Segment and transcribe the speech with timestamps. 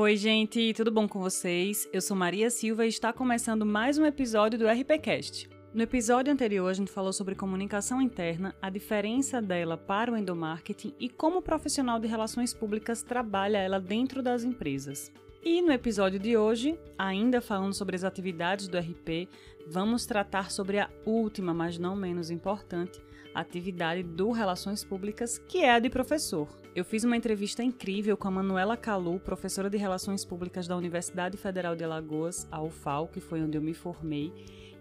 [0.00, 1.88] Oi, gente, tudo bom com vocês?
[1.92, 5.50] Eu sou Maria Silva e está começando mais um episódio do RPCast.
[5.74, 10.94] No episódio anterior, a gente falou sobre comunicação interna, a diferença dela para o endomarketing
[11.00, 15.10] e como o profissional de relações públicas trabalha ela dentro das empresas.
[15.44, 19.28] E no episódio de hoje, ainda falando sobre as atividades do RP,
[19.66, 23.00] vamos tratar sobre a última, mas não menos importante,
[23.34, 26.48] atividade do Relações Públicas, que é a de professor.
[26.74, 31.36] Eu fiz uma entrevista incrível com a Manuela Calu, professora de Relações Públicas da Universidade
[31.36, 34.32] Federal de Alagoas, a UFAL, que foi onde eu me formei,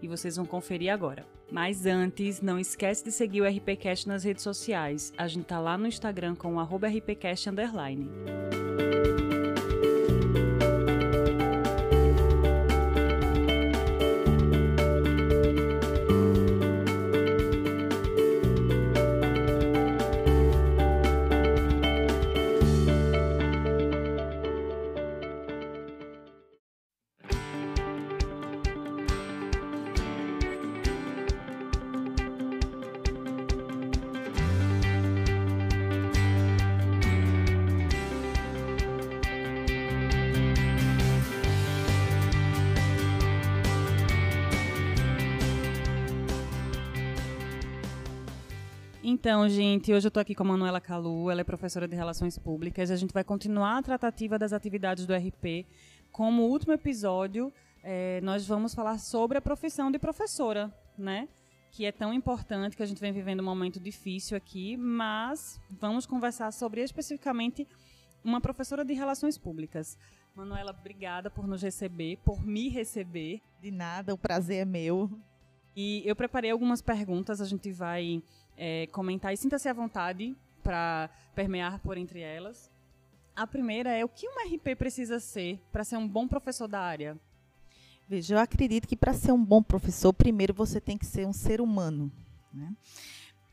[0.01, 1.25] e vocês vão conferir agora.
[1.51, 5.13] Mas antes, não esquece de seguir o RPCast nas redes sociais.
[5.17, 7.47] A gente tá lá no Instagram com o RPCast_.
[49.27, 52.37] Então, gente, hoje eu estou aqui com a Manuela Calu, ela é professora de Relações
[52.37, 52.89] Públicas.
[52.89, 55.67] A gente vai continuar a tratativa das atividades do RP.
[56.13, 57.51] Como último episódio,
[57.83, 61.27] é, nós vamos falar sobre a profissão de professora, né?
[61.73, 66.05] Que é tão importante, que a gente vem vivendo um momento difícil aqui, mas vamos
[66.05, 67.67] conversar sobre especificamente
[68.23, 69.97] uma professora de Relações Públicas.
[70.33, 73.41] Manuela, obrigada por nos receber, por me receber.
[73.59, 75.11] De nada, o prazer é meu.
[75.75, 78.23] E eu preparei algumas perguntas, a gente vai
[78.57, 82.71] é, comentar e sinta-se à vontade para permear por entre elas.
[83.35, 86.81] A primeira é o que um RP precisa ser para ser um bom professor da
[86.81, 87.17] área?
[88.09, 91.33] Veja, eu acredito que para ser um bom professor, primeiro você tem que ser um
[91.33, 92.11] ser humano.
[92.51, 92.73] Né?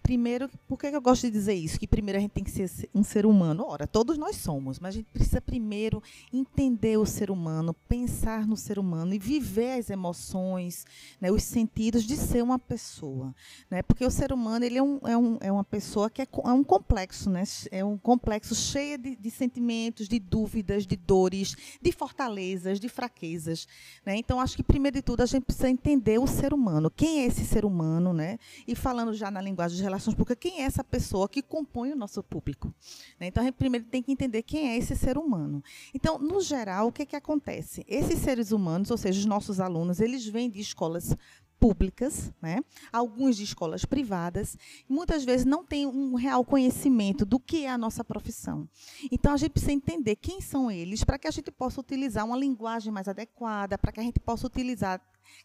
[0.04, 1.80] Primeiro, por que eu gosto de dizer isso?
[1.80, 3.64] Que primeiro a gente tem que ser um ser humano.
[3.66, 8.54] Ora, todos nós somos, mas a gente precisa primeiro entender o ser humano, pensar no
[8.54, 10.84] ser humano e viver as emoções,
[11.18, 13.34] né, os sentidos de ser uma pessoa.
[13.70, 13.82] Né?
[13.82, 16.52] Porque o ser humano ele é, um, é, um, é uma pessoa que é, é
[16.52, 17.42] um complexo, né?
[17.70, 23.66] é um complexo cheio de, de, sentimentos, de dúvidas, de dores, de fortalezas, de fraquezas.
[24.04, 24.16] Né?
[24.16, 26.90] Então, acho que primeiro de tudo a gente precisa entender o ser humano.
[26.90, 28.12] Quem é esse ser humano?
[28.12, 28.38] Né?
[28.68, 32.22] E falando já na linguagem relações públicas, quem é essa pessoa que compõe o nosso
[32.22, 32.74] público?
[33.18, 33.28] Né?
[33.28, 35.62] Então, a gente primeiro tem que entender quem é esse ser humano.
[35.94, 37.84] Então, no geral, o que, que acontece?
[37.88, 41.16] Esses seres humanos, ou seja, os nossos alunos, eles vêm de escolas
[41.58, 42.60] públicas, né?
[42.92, 47.78] alguns de escolas privadas, muitas vezes não têm um real conhecimento do que é a
[47.78, 48.68] nossa profissão.
[49.10, 52.36] Então, a gente precisa entender quem são eles para que a gente possa utilizar uma
[52.36, 55.00] linguagem mais adequada, para que a gente possa utilizar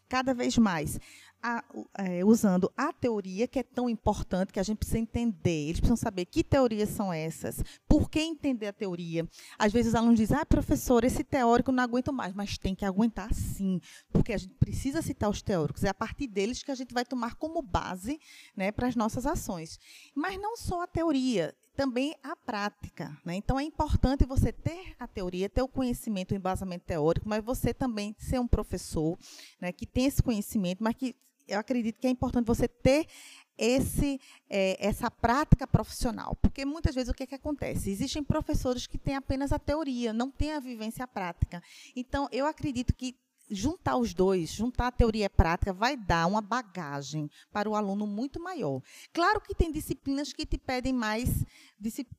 [0.08, 0.98] cada vez mais
[1.42, 1.64] a,
[1.98, 5.68] é, usando a teoria, que é tão importante, que a gente precisa entender.
[5.68, 9.26] Eles precisam saber que teorias são essas, por que entender a teoria.
[9.58, 12.84] Às vezes os alunos dizem, ah, professor, esse teórico não aguento mais, mas tem que
[12.84, 13.80] aguentar sim,
[14.12, 15.84] porque a gente precisa citar os teóricos.
[15.84, 18.20] É a partir deles que a gente vai tomar como base
[18.54, 19.78] né, para as nossas ações.
[20.14, 23.18] Mas não só a teoria, também a prática.
[23.24, 23.36] Né?
[23.36, 27.72] Então, é importante você ter a teoria, ter o conhecimento, o embasamento teórico, mas você
[27.72, 29.18] também ser um professor
[29.58, 31.16] né, que tem esse conhecimento, mas que
[31.48, 33.06] eu acredito que é importante você ter
[33.56, 34.20] esse,
[34.50, 36.36] é, essa prática profissional.
[36.42, 37.90] Porque muitas vezes o que, é que acontece?
[37.90, 41.62] Existem professores que têm apenas a teoria, não têm a vivência prática.
[41.96, 43.16] Então, eu acredito que
[43.50, 47.74] juntar os dois, juntar a teoria e a prática, vai dar uma bagagem para o
[47.74, 48.80] aluno muito maior.
[49.12, 51.44] Claro que tem disciplinas que te pedem mais,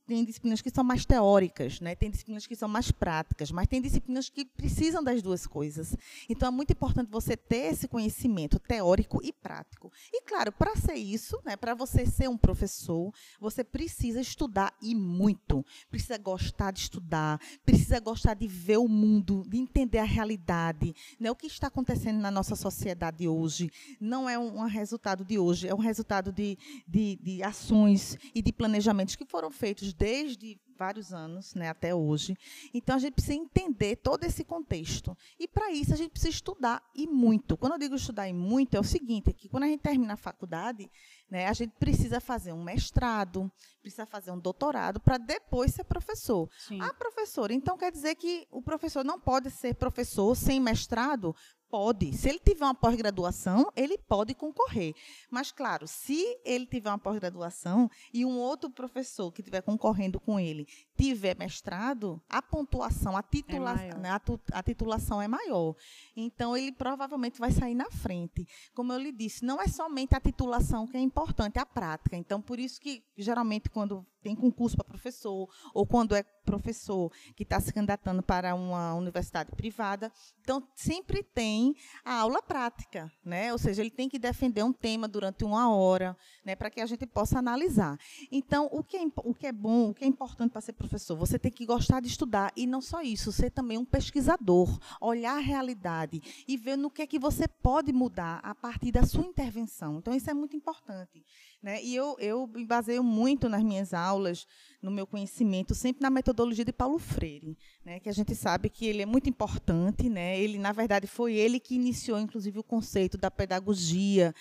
[0.06, 1.94] tem disciplinas que são mais teóricas, né?
[1.94, 5.96] tem disciplinas que são mais práticas, mas tem disciplinas que precisam das duas coisas.
[6.28, 9.90] Então, é muito importante você ter esse conhecimento teórico e prático.
[10.12, 14.94] E, claro, para ser isso, né, para você ser um professor, você precisa estudar e
[14.94, 15.64] muito.
[15.88, 21.30] Precisa gostar de estudar, precisa gostar de ver o mundo, de entender a realidade, né?
[21.30, 23.70] O que está acontecendo na nossa sociedade hoje
[24.00, 28.42] não é um, um resultado de hoje, é um resultado de, de, de ações e
[28.42, 32.36] de planejamentos que foram feitos desde vários anos, né, até hoje.
[32.72, 35.16] Então a gente precisa entender todo esse contexto.
[35.38, 37.56] E para isso a gente precisa estudar e muito.
[37.56, 40.14] Quando eu digo estudar e muito, é o seguinte, é que quando a gente termina
[40.14, 40.90] a faculdade,
[41.30, 46.48] né, a gente precisa fazer um mestrado, precisa fazer um doutorado para depois ser professor.
[46.58, 46.78] Sim.
[46.80, 51.34] Ah, professor, então quer dizer que o professor não pode ser professor sem mestrado?
[51.72, 52.12] Pode.
[52.12, 54.94] Se ele tiver uma pós-graduação, ele pode concorrer.
[55.30, 60.38] Mas, claro, se ele tiver uma pós-graduação e um outro professor que estiver concorrendo com
[60.38, 60.66] ele
[60.96, 64.20] tiver mestrado, a pontuação, a, titula É né, a,
[64.52, 65.74] a titulação é maior.
[66.16, 68.46] Então, ele provavelmente vai sair na frente.
[68.74, 72.16] Como eu lhe disse, não é somente a titulação que é importante, é a prática.
[72.16, 77.42] Então, por isso que, geralmente, quando tem concurso para professor, ou quando é professor que
[77.42, 81.74] está se candidatando para uma universidade privada, então, sempre tem
[82.04, 83.52] a aula prática, né?
[83.52, 86.86] Ou seja, ele tem que defender um tema durante uma hora, né, para que a
[86.86, 87.98] gente possa analisar.
[88.30, 91.16] Então, o que é, o que é bom, o que é importante para ser professor,
[91.16, 95.36] você tem que gostar de estudar e não só isso, ser também um pesquisador, olhar
[95.36, 99.24] a realidade e ver no que é que você pode mudar a partir da sua
[99.24, 99.98] intervenção.
[99.98, 101.24] Então, isso é muito importante.
[101.62, 101.82] Né?
[101.82, 104.48] E eu, eu me baseio muito nas minhas aulas,
[104.82, 108.00] no meu conhecimento, sempre na metodologia de Paulo Freire, né?
[108.00, 110.08] que a gente sabe que ele é muito importante.
[110.08, 110.40] Né?
[110.40, 114.34] Ele, na verdade, foi ele que iniciou, inclusive, o conceito da pedagogia,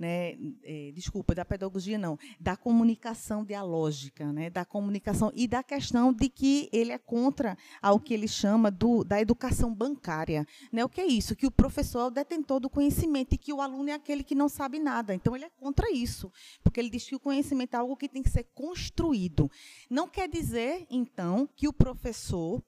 [0.00, 6.10] né, eh, desculpa, da pedagogia não, da comunicação dialógica, né, da comunicação e da questão
[6.10, 10.46] de que ele é contra ao que ele chama do, da educação bancária.
[10.72, 11.36] Né, o que é isso?
[11.36, 14.34] Que o professor é o detentor do conhecimento e que o aluno é aquele que
[14.34, 15.14] não sabe nada.
[15.14, 16.32] Então, ele é contra isso,
[16.64, 19.50] porque ele diz que o conhecimento é algo que tem que ser construído.
[19.90, 22.62] Não quer dizer, então, que o professor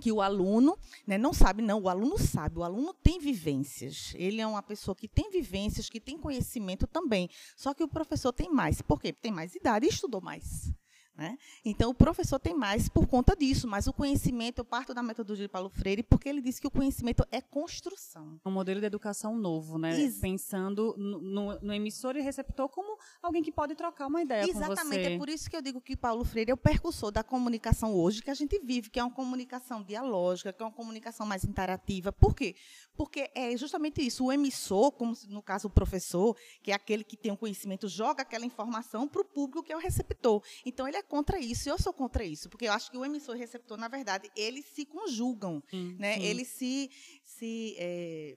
[0.00, 4.12] que o aluno né, não sabe, não, o aluno sabe, o aluno tem vivências.
[4.16, 7.28] Ele é uma pessoa que tem vivências, que tem conhecimento também.
[7.56, 8.82] Só que o professor tem mais.
[8.82, 9.12] Por quê?
[9.12, 10.72] Tem mais idade e estudou mais.
[11.16, 11.38] Né?
[11.64, 15.46] Então, o professor tem mais por conta disso, mas o conhecimento, eu parto da metodologia
[15.46, 18.38] de Paulo Freire, porque ele diz que o conhecimento é construção.
[18.44, 19.98] Um modelo de educação novo, né?
[19.98, 24.44] Ex- Pensando no, no- no emissor e receptor como alguém que pode trocar uma ideia
[24.44, 25.14] com Exatamente, você.
[25.14, 28.22] é por isso que eu digo que Paulo Freire é o percussor da comunicação hoje
[28.22, 32.12] que a gente vive, que é uma comunicação dialógica, que é uma comunicação mais interativa.
[32.12, 32.54] Por quê?
[32.94, 37.16] Porque é justamente isso, o emissor, como no caso o professor, que é aquele que
[37.16, 40.42] tem o conhecimento, joga aquela informação para o público que é o receptor.
[40.64, 43.34] Então ele é contra isso, eu sou contra isso, porque eu acho que o emissor
[43.34, 46.14] e o receptor, na verdade, eles se conjugam, Sim, né?
[46.16, 46.22] sim.
[46.22, 46.90] Eles se,
[47.22, 48.36] se é,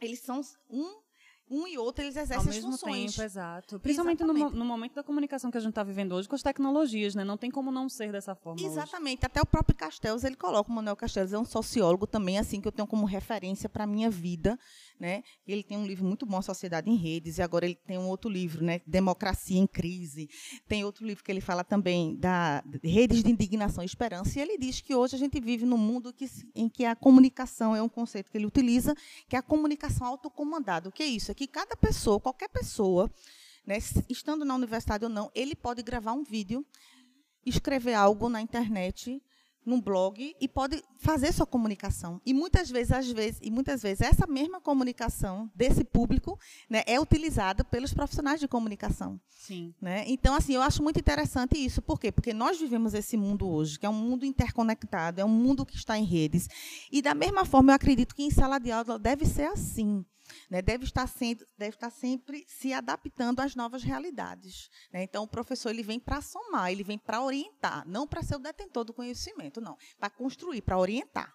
[0.00, 1.00] eles são um,
[1.50, 3.10] um e outro, eles Ao exercem as mesmo funções.
[3.12, 3.80] tempo, exato.
[3.80, 7.14] Principalmente no, no momento da comunicação que a gente está vivendo hoje com as tecnologias,
[7.14, 7.24] né?
[7.24, 8.66] Não tem como não ser dessa forma hoje.
[8.66, 9.26] Exatamente.
[9.26, 12.68] Até o próprio Castells, ele coloca, o Manuel Castells é um sociólogo também, assim, que
[12.68, 14.56] eu tenho como referência para a minha vida.
[15.00, 15.22] Né?
[15.46, 18.30] Ele tem um livro muito bom, Sociedade em Redes, e agora ele tem um outro
[18.30, 18.82] livro, né?
[18.86, 20.28] Democracia em Crise.
[20.68, 24.42] Tem outro livro que ele fala também da de Redes de Indignação e Esperança, e
[24.42, 27.80] ele diz que hoje a gente vive num mundo que, em que a comunicação é
[27.80, 28.94] um conceito que ele utiliza,
[29.26, 30.90] que é a comunicação autocomandada.
[30.90, 31.30] O que é isso?
[31.30, 33.10] É que cada pessoa, qualquer pessoa,
[33.66, 36.62] né, estando na universidade ou não, ele pode gravar um vídeo,
[37.46, 39.18] escrever algo na internet,
[39.64, 42.20] num blog e pode fazer sua comunicação.
[42.24, 46.98] E muitas vezes, às vezes, e muitas vezes essa mesma comunicação desse público, né, é
[46.98, 49.20] utilizada pelos profissionais de comunicação.
[49.28, 49.74] Sim.
[49.80, 50.04] Né?
[50.06, 51.80] Então, assim, eu acho muito interessante isso.
[51.80, 52.12] Por quê?
[52.12, 55.76] Porque nós vivemos esse mundo hoje, que é um mundo interconectado, é um mundo que
[55.76, 56.48] está em redes.
[56.90, 60.04] E, da mesma forma, eu acredito que em sala de aula deve ser assim.
[60.48, 60.62] Né?
[60.62, 64.70] Deve, estar sendo, deve estar sempre se adaptando às novas realidades.
[64.92, 65.02] né?
[65.02, 68.38] Então, o professor ele vem para somar, ele vem para orientar, não para ser o
[68.38, 69.76] detentor do conhecimento, não.
[69.98, 71.34] Para construir, para orientar.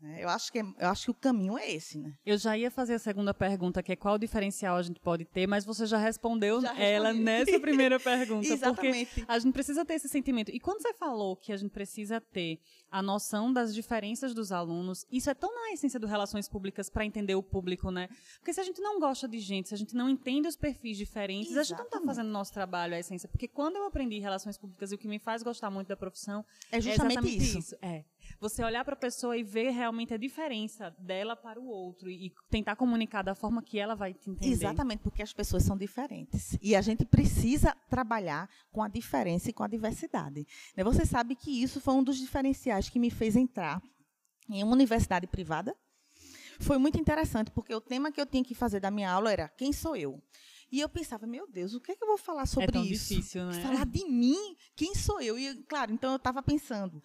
[0.00, 0.22] Né?
[0.22, 1.98] Eu acho, que, é- eu acho que o caminho é esse.
[1.98, 2.14] Né?
[2.24, 5.46] Eu já ia fazer a segunda pergunta, que é qual diferencial a gente pode ter,
[5.46, 8.40] mas você já respondeu Já ela nessa primeira pergunta.
[8.40, 9.24] Porque Exatamente.
[9.26, 10.50] a gente precisa ter esse sentimento.
[10.50, 15.04] E quando você falou que a gente precisa ter a noção das diferenças dos alunos,
[15.10, 18.08] isso é tão na essência do relações públicas para entender o público, né?
[18.38, 20.96] Porque se a gente não gosta de gente, se a gente não entende os perfis
[20.96, 22.06] diferentes, a gente não está Exatamente.
[22.06, 23.28] fazendo o nosso trabalho, a essência.
[23.28, 26.44] Porque quando eu aprendi relações públicas e o que me faz gostar muito da profissão
[26.70, 27.76] É justamente exatamente isso.
[27.82, 28.04] É.
[28.40, 32.32] Você olhar para a pessoa e ver realmente a diferença dela para o outro e
[32.48, 34.52] tentar comunicar da forma que ela vai te entender.
[34.52, 36.56] Exatamente, porque as pessoas são diferentes.
[36.62, 40.46] E a gente precisa trabalhar com a diferença e com a diversidade.
[40.76, 43.82] Né, Você sabe que isso foi um dos diferenciais que me fez entrar
[44.48, 45.74] em uma universidade privada.
[46.60, 49.48] Foi muito interessante, porque o tema que eu tinha que fazer da minha aula era
[49.48, 50.22] quem sou eu?
[50.70, 52.84] E eu pensava, meu Deus, o que é que eu vou falar sobre é tão
[52.84, 53.14] isso?
[53.14, 53.60] difícil, né?
[53.62, 55.38] Falar de mim, quem sou eu?
[55.38, 57.02] E, claro, então eu estava pensando,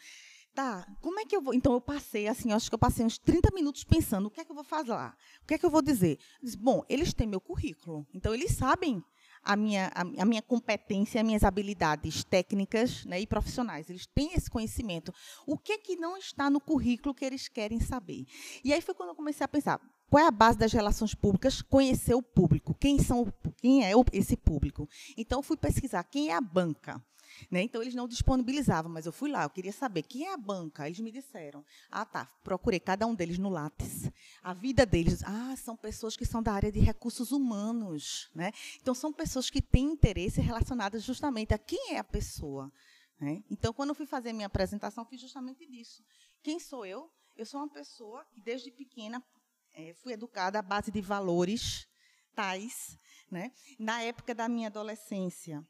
[0.53, 1.53] tá, como é que eu vou.
[1.53, 4.41] Então eu passei, assim, eu acho que eu passei uns 30 minutos pensando, o que
[4.41, 5.15] é que eu vou fazer lá?
[5.41, 6.19] O que é que eu vou dizer?
[6.41, 9.03] Eu disse, bom, eles têm meu currículo, então eles sabem
[9.43, 13.89] a minha, a, minha competência, as minhas habilidades técnicas né, e profissionais.
[13.89, 15.13] Eles têm esse conhecimento.
[15.45, 18.25] O que é que não está no currículo que eles querem saber?
[18.63, 21.62] E aí foi quando eu comecei a pensar, qual é a base das relações públicas?
[21.62, 22.74] Conhecer o público.
[22.75, 24.88] Quem, são, quem é esse público?
[25.17, 27.03] Então, eu fui pesquisar quem é a banca.
[27.49, 27.63] Né?
[27.63, 30.87] Então, eles não disponibilizavam, mas eu fui lá, eu queria saber quem é a banca.
[30.87, 31.63] Eles me disseram.
[31.91, 32.25] Ah, tá.
[32.43, 34.11] Procurei cada um deles no Lattes.
[34.41, 35.23] A vida deles.
[35.23, 38.29] Ah, são pessoas que são da área de recursos humanos.
[38.33, 38.51] Né?
[38.81, 42.71] Então, são pessoas que têm interesse relacionadas justamente a quem é a pessoa.
[43.19, 43.43] Né?
[43.49, 46.03] Então, quando eu fui fazer minha apresentação, fiz justamente disso.
[46.41, 47.09] Quem sou eu?
[47.35, 49.23] Eu sou uma pessoa que, desde pequena,
[49.73, 51.87] é, fui educada à base de valores
[52.35, 52.97] tais.
[53.31, 53.51] Né?
[53.79, 55.65] Na época da minha adolescência,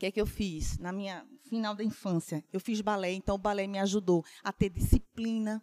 [0.00, 0.78] que é que eu fiz?
[0.78, 4.70] Na minha final da infância, eu fiz balé, então o balé me ajudou a ter
[4.70, 5.62] disciplina,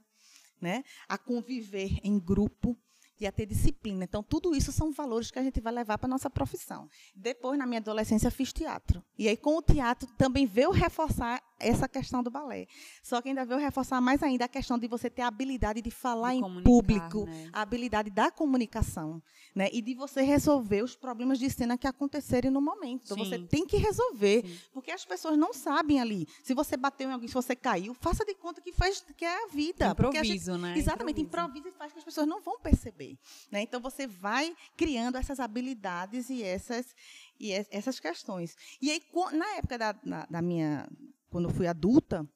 [0.62, 0.84] né?
[1.10, 2.77] a conviver em grupo,
[3.20, 4.03] e a ter disciplina.
[4.03, 6.88] Então, tudo isso são valores que a gente vai levar para a nossa profissão.
[7.15, 9.03] Depois, na minha adolescência, fiz teatro.
[9.17, 12.68] E aí, com o teatro, também veio reforçar essa questão do balé.
[13.02, 15.92] Só que ainda veio reforçar mais ainda a questão de você ter a habilidade de
[15.92, 17.50] falar de em público, né?
[17.52, 19.22] a habilidade da comunicação,
[19.56, 19.70] né?
[19.72, 23.06] E de você resolver os problemas de cena que acontecerem no momento.
[23.06, 24.60] Então, você tem que resolver, Sim.
[24.74, 26.28] porque as pessoas não sabem ali.
[26.44, 29.44] Se você bateu em alguém, se você caiu, faça de conta que faz que é
[29.44, 29.88] a vida.
[29.88, 30.78] Improviso, a gente, né?
[30.78, 33.18] Exatamente, improvisa e faz que as pessoas não vão perceber.
[33.52, 33.62] Né?
[33.62, 36.96] Então, você vai criando essas habilidades e essas
[37.40, 38.56] e essas questões.
[38.82, 39.02] E aí,
[39.34, 40.88] na época da, da, da minha
[41.30, 42.28] quando eu fui adulta,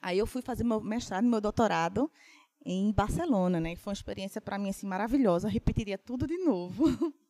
[0.00, 2.10] aí eu fui fazer meu mestrado, meu doutorado
[2.64, 3.76] em Barcelona, né?
[3.76, 6.84] Foi uma experiência para mim assim maravilhosa, eu repetiria tudo de novo.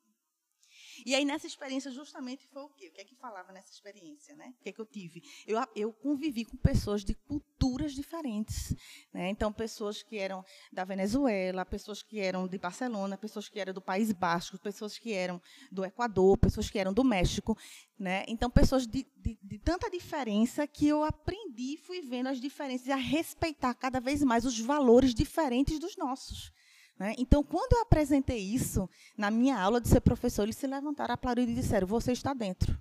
[1.05, 2.89] E aí, nessa experiência, justamente foi o quê?
[2.89, 4.35] O que é que falava nessa experiência?
[4.35, 4.55] Né?
[4.59, 5.23] O que é que eu tive?
[5.47, 8.75] Eu, eu convivi com pessoas de culturas diferentes.
[9.13, 9.31] Né?
[9.31, 13.81] Então, pessoas que eram da Venezuela, pessoas que eram de Barcelona, pessoas que eram do
[13.81, 15.41] País Basco, pessoas que eram
[15.71, 17.57] do Equador, pessoas que eram do México.
[17.99, 18.25] Né?
[18.29, 22.93] Então, pessoas de, de, de tanta diferença que eu aprendi, fui vendo as diferenças e
[22.93, 26.53] a respeitar cada vez mais os valores diferentes dos nossos.
[27.01, 27.15] Né?
[27.17, 31.51] Então, quando eu apresentei isso na minha aula de ser professor, eles se levantaram, aplaudiram
[31.51, 32.79] e disseram: Você está dentro.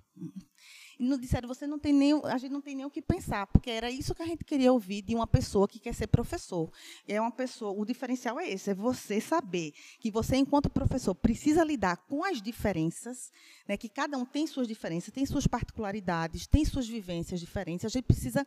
[0.98, 3.46] E não disseram: Você não tem nem, a gente não tem nem o que pensar,
[3.46, 6.70] porque era isso que a gente queria ouvir de uma pessoa que quer ser professor.
[7.08, 7.72] É uma pessoa.
[7.72, 12.42] O diferencial é esse: é você saber que você, enquanto professor, precisa lidar com as
[12.42, 13.32] diferenças,
[13.66, 13.78] né?
[13.78, 17.86] Que cada um tem suas diferenças, tem suas particularidades, tem suas vivências diferentes.
[17.86, 18.46] A gente precisa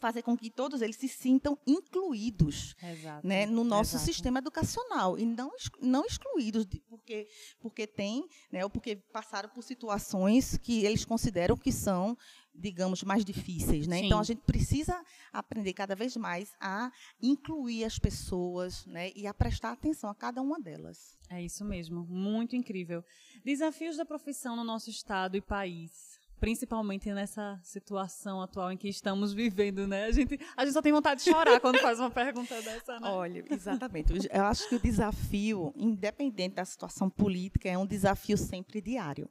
[0.00, 3.26] fazer com que todos eles se sintam incluídos Exato.
[3.26, 4.06] né, no nosso Exato.
[4.06, 7.28] sistema educacional e não, não excluídos de, porque,
[7.60, 12.16] porque tem, né, ou porque passaram por situações que eles consideram que são,
[12.54, 13.86] digamos, mais difíceis.
[13.86, 14.00] Né?
[14.00, 15.00] Então, a gente precisa
[15.32, 16.90] aprender cada vez mais a
[17.22, 21.18] incluir as pessoas né, e a prestar atenção a cada uma delas.
[21.28, 23.04] É isso mesmo, muito incrível.
[23.44, 26.09] Desafios da profissão no nosso estado e país
[26.40, 30.06] principalmente nessa situação atual em que estamos vivendo, né?
[30.06, 33.08] A gente, a gente só tem vontade de chorar quando faz uma pergunta dessa, né?
[33.08, 34.12] Olha, exatamente.
[34.32, 39.28] Eu acho que o desafio, independente da situação política, é um desafio sempre diário.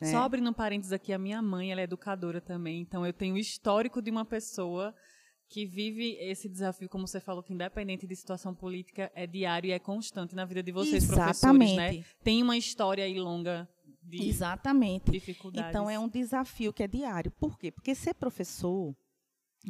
[0.00, 0.10] Né?
[0.10, 3.34] Só abrindo um parênteses aqui, a minha mãe ela é educadora também, então eu tenho
[3.34, 4.94] o histórico de uma pessoa
[5.48, 9.72] que vive esse desafio, como você falou, que independente de situação política, é diário e
[9.72, 11.74] é constante na vida de vocês, Exatamente.
[11.74, 12.04] professores, né?
[12.22, 13.68] Tem uma história aí longa
[14.08, 15.10] de Exatamente.
[15.10, 15.68] dificuldades.
[15.68, 17.30] Então é um desafio que é diário.
[17.30, 17.70] Por quê?
[17.70, 18.94] Porque ser professor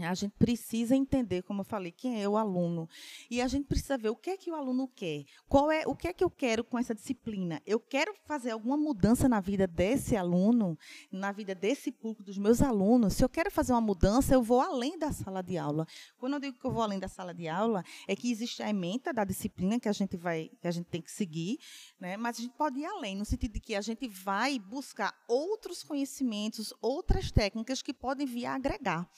[0.00, 2.88] a gente precisa entender, como eu falei, quem é o aluno.
[3.30, 5.24] E a gente precisa ver o que é que o aluno quer.
[5.48, 7.60] Qual é, o que é que eu quero com essa disciplina?
[7.66, 10.78] Eu quero fazer alguma mudança na vida desse aluno,
[11.10, 13.14] na vida desse público dos meus alunos.
[13.14, 15.86] Se eu quero fazer uma mudança, eu vou além da sala de aula.
[16.18, 18.68] Quando eu digo que eu vou além da sala de aula, é que existe a
[18.68, 21.58] ementa da disciplina que a gente vai, que a gente tem que seguir,
[21.98, 22.16] né?
[22.16, 25.82] Mas a gente pode ir além no sentido de que a gente vai buscar outros
[25.82, 29.08] conhecimentos, outras técnicas que podem vir a agregar.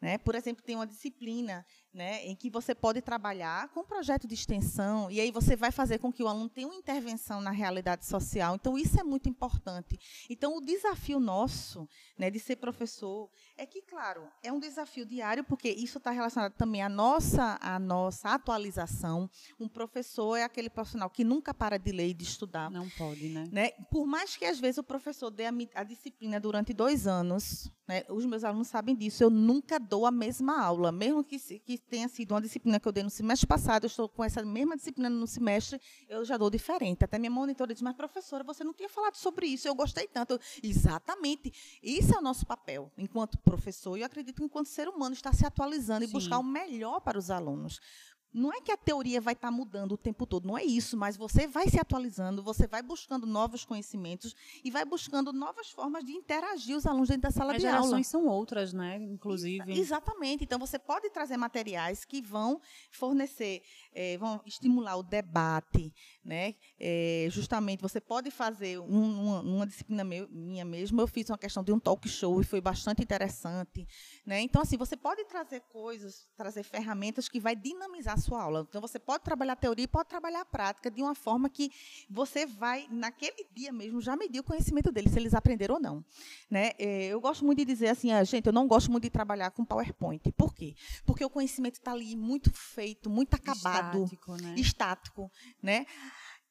[0.00, 0.18] Né?
[0.18, 4.34] Por exemplo, tem uma disciplina né, em que você pode trabalhar com um projeto de
[4.34, 8.04] extensão e aí você vai fazer com que o aluno tenha uma intervenção na realidade
[8.04, 8.54] social.
[8.54, 9.98] Então, isso é muito importante.
[10.28, 11.88] Então, o desafio nosso
[12.18, 16.52] né, de ser professor é que, claro, é um desafio diário, porque isso está relacionado
[16.52, 19.30] também à nossa, à nossa atualização.
[19.58, 22.70] Um professor é aquele profissional que nunca para de ler e de estudar.
[22.70, 23.48] Não pode, né?
[23.50, 23.70] né?
[23.90, 28.04] Por mais que, às vezes, o professor dê a, a disciplina durante dois anos, né,
[28.08, 32.08] os meus alunos sabem disso, eu nunca dou a mesma aula, mesmo que, que tenha
[32.08, 35.08] sido uma disciplina que eu dei no semestre passado, eu estou com essa mesma disciplina
[35.08, 37.04] no semestre, eu já dou diferente.
[37.04, 40.32] Até minha monitora diz, mas professora, você não tinha falado sobre isso, eu gostei tanto.
[40.32, 41.52] Eu, Exatamente.
[41.82, 45.32] Isso é o nosso papel, enquanto professor, e eu acredito que enquanto ser humano, está
[45.32, 46.10] se atualizando Sim.
[46.10, 47.80] e buscar o melhor para os alunos.
[48.36, 51.16] Não é que a teoria vai estar mudando o tempo todo, não é isso, mas
[51.16, 56.12] você vai se atualizando, você vai buscando novos conhecimentos e vai buscando novas formas de
[56.12, 57.78] interagir os alunos dentro da sala As de aula.
[57.78, 59.72] As gerações são outras, né, inclusive.
[59.72, 60.44] Exatamente.
[60.44, 63.62] Então você pode trazer materiais que vão fornecer,
[63.94, 66.56] é, vão estimular o debate, né?
[66.78, 71.00] É, justamente você pode fazer um, uma, uma, disciplina meu, minha mesmo.
[71.00, 73.88] Eu fiz uma questão de um talk show e foi bastante interessante,
[74.26, 74.42] né?
[74.42, 78.66] Então assim você pode trazer coisas, trazer ferramentas que vai dinamizar sua aula.
[78.68, 81.70] Então, você pode trabalhar a teoria e pode trabalhar a prática de uma forma que
[82.10, 86.04] você vai, naquele dia mesmo, já medir o conhecimento deles, se eles aprenderam ou não.
[86.50, 86.72] Né?
[86.78, 89.50] É, eu gosto muito de dizer assim, ah, gente, eu não gosto muito de trabalhar
[89.50, 90.32] com PowerPoint.
[90.32, 90.74] Por quê?
[91.04, 94.54] Porque o conhecimento está ali muito feito, muito acabado, Estático, né?
[94.56, 95.32] estático.
[95.62, 95.86] Né?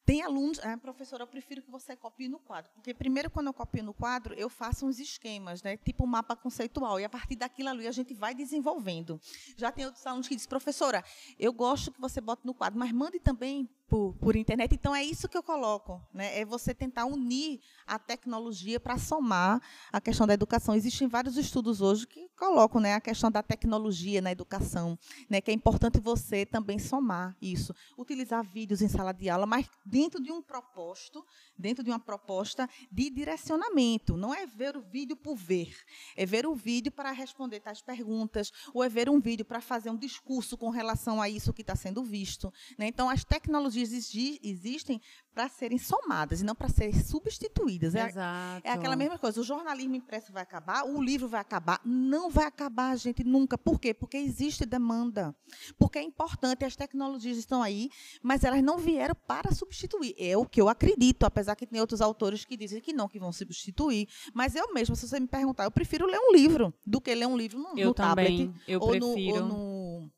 [0.06, 3.52] Tem alunos, ah, professora, eu prefiro que você copie no quadro, porque primeiro quando eu
[3.52, 7.34] copio no quadro, eu faço uns esquemas, né, tipo um mapa conceitual, e a partir
[7.34, 9.20] daquilo ali a gente vai desenvolvendo.
[9.56, 11.04] Já tem outros alunos que dizem, professora,
[11.36, 14.74] eu gosto que você bote no quadro, mas mande também por, por internet.
[14.74, 16.00] Então, é isso que eu coloco.
[16.12, 16.40] Né?
[16.40, 19.60] É você tentar unir a tecnologia para somar
[19.92, 20.74] a questão da educação.
[20.74, 24.98] Existem vários estudos hoje que colocam né, a questão da tecnologia na educação,
[25.30, 27.74] né, que é importante você também somar isso.
[27.96, 31.24] Utilizar vídeos em sala de aula, mas dentro de um proposto,
[31.56, 34.16] dentro de uma proposta de direcionamento.
[34.16, 35.74] Não é ver o vídeo por ver.
[36.16, 39.90] É ver o vídeo para responder tais perguntas, ou é ver um vídeo para fazer
[39.90, 42.52] um discurso com relação a isso que está sendo visto.
[42.76, 42.86] Né?
[42.88, 45.00] Então, as tecnologias existem
[45.36, 47.94] para serem somadas e não para serem substituídas.
[47.94, 48.66] É, Exato.
[48.66, 49.38] é aquela mesma coisa.
[49.38, 51.78] O jornalismo impresso vai acabar, o livro vai acabar.
[51.84, 53.58] Não vai acabar, gente, nunca.
[53.58, 53.92] Por quê?
[53.92, 55.36] Porque existe demanda.
[55.78, 57.90] Porque é importante, as tecnologias estão aí,
[58.22, 60.14] mas elas não vieram para substituir.
[60.18, 63.18] É o que eu acredito, apesar que tem outros autores que dizem que não, que
[63.18, 64.08] vão substituir.
[64.32, 67.26] Mas eu mesma, se você me perguntar, eu prefiro ler um livro do que ler
[67.26, 68.46] um livro no, eu no também.
[68.48, 68.62] tablet.
[68.66, 69.44] Eu ou prefiro.
[69.44, 70.15] No, ou no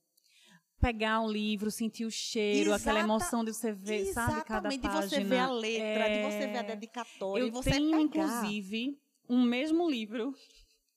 [0.80, 4.88] pegar um livro, sentir o cheiro, Exata, aquela emoção de você ver, sabe, cada página.
[4.88, 6.16] de você ver a letra, é...
[6.16, 8.00] de você ver a dedicatória, eu tenho, pegar.
[8.00, 10.34] inclusive, um mesmo livro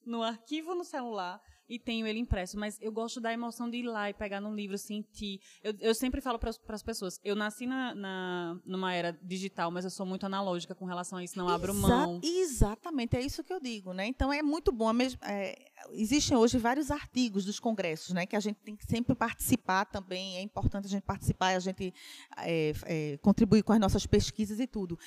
[0.05, 3.83] no arquivo no celular e tenho ele impresso, mas eu gosto da emoção de ir
[3.83, 5.39] lá e pegar num livro, sentir.
[5.63, 9.85] Eu, eu sempre falo para as pessoas, eu nasci na, na, numa era digital, mas
[9.85, 12.19] eu sou muito analógica com relação a isso, não abro Exa mão.
[12.21, 14.05] Exatamente, é isso que eu digo, né?
[14.05, 14.91] Então é muito bom.
[15.21, 18.25] É, existem hoje vários artigos dos congressos, né?
[18.25, 20.35] Que a gente tem que sempre participar também.
[20.35, 21.93] É importante a gente participar, a gente
[22.39, 24.99] é, é, contribuir com as nossas pesquisas e tudo.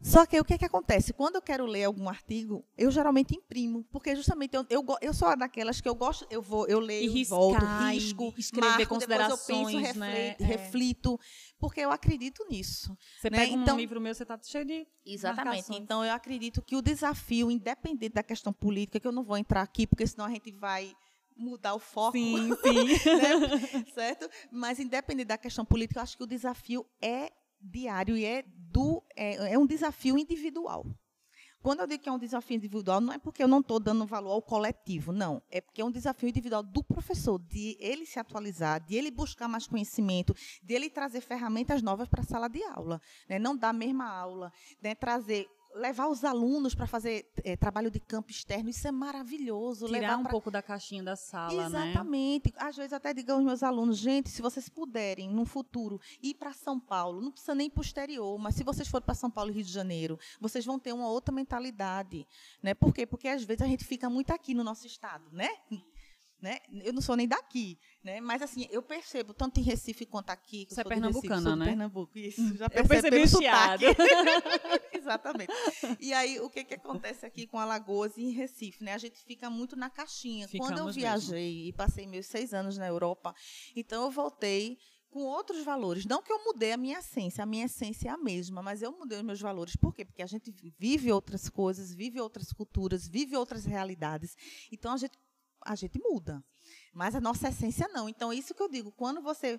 [0.00, 1.12] Só que o que, é que acontece?
[1.14, 5.34] Quando eu quero ler algum artigo, eu geralmente imprimo, porque justamente eu, eu, eu sou
[5.36, 9.46] daquelas que eu gosto, eu vou, eu leio, e riscar, volto, risco, escrever marco, considerações,
[9.46, 10.36] depois eu penso, né?
[10.38, 11.20] reflito, reflito,
[11.58, 12.96] porque eu acredito nisso.
[13.18, 13.38] Você né?
[13.38, 15.46] pega então, um livro meu, você está cheio de Exatamente.
[15.46, 15.80] marcações.
[15.80, 19.62] Então eu acredito que o desafio, independente da questão política, que eu não vou entrar
[19.62, 20.94] aqui, porque senão a gente vai
[21.36, 22.12] mudar o foco.
[22.12, 22.84] Sim, sim.
[23.16, 23.84] né?
[23.94, 24.28] certo?
[24.50, 27.32] Mas independente da questão política, eu acho que o desafio é
[27.64, 30.86] diário e é, do, é, é um desafio individual.
[31.64, 34.04] Quando eu digo que é um desafio individual, não é porque eu não estou dando
[34.04, 35.42] valor ao coletivo, não.
[35.50, 39.48] É porque é um desafio individual do professor, de ele se atualizar, de ele buscar
[39.48, 43.00] mais conhecimento, de ele trazer ferramentas novas para a sala de aula.
[43.26, 43.38] Né?
[43.38, 44.94] Não dar a mesma aula, né?
[44.94, 49.86] trazer levar os alunos para fazer é, trabalho de campo externo, isso é maravilhoso.
[49.86, 50.30] Tirar levar um pra...
[50.30, 52.52] pouco da caixinha da sala, Exatamente.
[52.52, 52.56] né?
[52.58, 56.52] Às vezes até digo aos meus alunos, gente, se vocês puderem, no futuro, ir para
[56.52, 59.64] São Paulo, não precisa nem posterior, mas se vocês forem para São Paulo e Rio
[59.64, 62.26] de Janeiro, vocês vão ter uma outra mentalidade.
[62.62, 62.74] Né?
[62.74, 63.04] Por quê?
[63.06, 65.48] Porque às vezes a gente fica muito aqui no nosso estado, né?
[66.44, 66.58] Né?
[66.84, 68.20] Eu não sou nem daqui, né?
[68.20, 70.66] Mas assim, eu percebo, tanto em Recife quanto aqui.
[70.68, 71.64] Você é pernambucana, Recife, né?
[71.64, 72.56] Pernambuco, isso.
[72.58, 73.82] Já eu percebi o chiado.
[74.92, 75.50] Exatamente.
[75.98, 78.92] E aí, o que, que acontece aqui com Alagoas e em Recife, né?
[78.92, 80.46] A gente fica muito na caixinha.
[80.46, 81.00] Ficamos Quando eu mesmo.
[81.00, 83.34] viajei e passei meus seis anos na Europa,
[83.74, 84.76] então eu voltei
[85.14, 86.04] com outros valores.
[86.04, 88.90] Não que eu mudei a minha essência, a minha essência é a mesma, mas eu
[88.90, 89.76] mudei os meus valores.
[89.76, 90.04] Por quê?
[90.04, 94.34] Porque a gente vive outras coisas, vive outras culturas, vive outras realidades.
[94.72, 95.16] Então, a gente
[95.64, 96.42] a gente muda.
[96.92, 98.08] Mas a nossa essência não.
[98.08, 99.58] Então, isso que eu digo, quando você.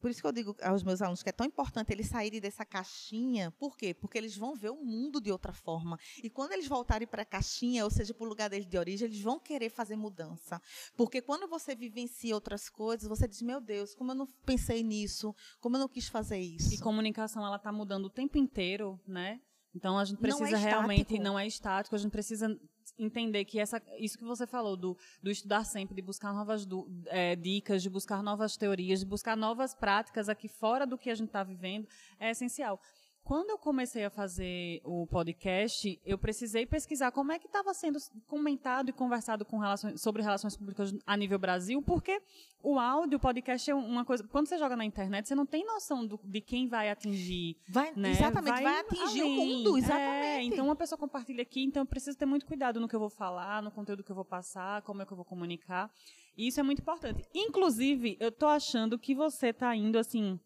[0.00, 2.64] Por isso que eu digo aos meus alunos que é tão importante eles saírem dessa
[2.64, 3.52] caixinha.
[3.52, 3.94] Por quê?
[3.94, 5.96] Porque eles vão ver o mundo de outra forma.
[6.20, 9.06] E quando eles voltarem para a caixinha, ou seja, para o lugar deles de origem,
[9.06, 10.60] eles vão querer fazer mudança.
[10.96, 15.32] Porque quando você vivencia outras coisas, você diz: meu Deus, como eu não pensei nisso,
[15.60, 16.74] como eu não quis fazer isso.
[16.74, 19.40] E comunicação, ela está mudando o tempo inteiro, né?
[19.72, 22.48] Então a gente Não é precisa realmente, não é estático, a gente precisa
[22.98, 26.88] entender que essa, isso que você falou do, do estudar sempre, de buscar novas du-
[27.06, 31.14] eh, dicas, de buscar novas teorias, de buscar novas práticas aqui fora do que a
[31.14, 31.86] gente está vivendo,
[32.18, 32.80] é essencial.
[33.24, 37.98] Quando eu comecei a fazer o podcast, eu precisei pesquisar como é que estava sendo
[38.26, 42.20] comentado e conversado com relações, sobre relações públicas a nível Brasil, porque
[42.60, 44.24] o áudio, o podcast é uma coisa.
[44.26, 47.92] Quando você joga na internet, você não tem noção do- de quem vai atingir Vai,
[47.94, 48.10] né?
[48.10, 49.36] Exatamente, vai, atingir o além.
[49.36, 50.52] mundo, É, exatamente.
[50.54, 53.10] então uma pessoa compartilha aqui, então eu preciso ter muito cuidado no que eu vou
[53.10, 55.88] falar, no conteúdo que eu vou passar, como é que eu vou comunicar.
[56.36, 57.24] E isso é muito importante.
[57.32, 60.40] Inclusive, eu tô achando que você tá indo assim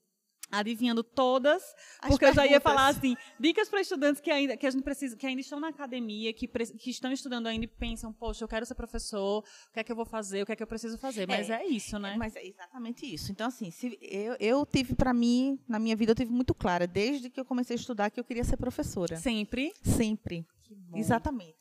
[0.51, 1.63] adivinhando todas,
[2.01, 2.63] As porque eu já ia perguntas.
[2.63, 5.69] falar assim, dicas para estudantes que ainda que a gente precisa, que ainda estão na
[5.69, 9.73] academia, que, pre- que estão estudando ainda e pensam, poxa, eu quero ser professor, o
[9.73, 11.65] que é que eu vou fazer, o que é que eu preciso fazer, mas é,
[11.65, 12.15] isso, né?
[12.17, 13.33] Mas é exatamente isso.
[13.33, 16.87] Então, assim, se eu, eu tive para mim, na minha vida, eu tive muito clara,
[16.87, 19.17] desde que eu comecei a estudar, que eu queria ser professora.
[19.17, 19.73] Sempre.
[19.83, 20.47] Sempre.
[20.71, 20.97] bom.
[20.99, 21.56] Exatamente.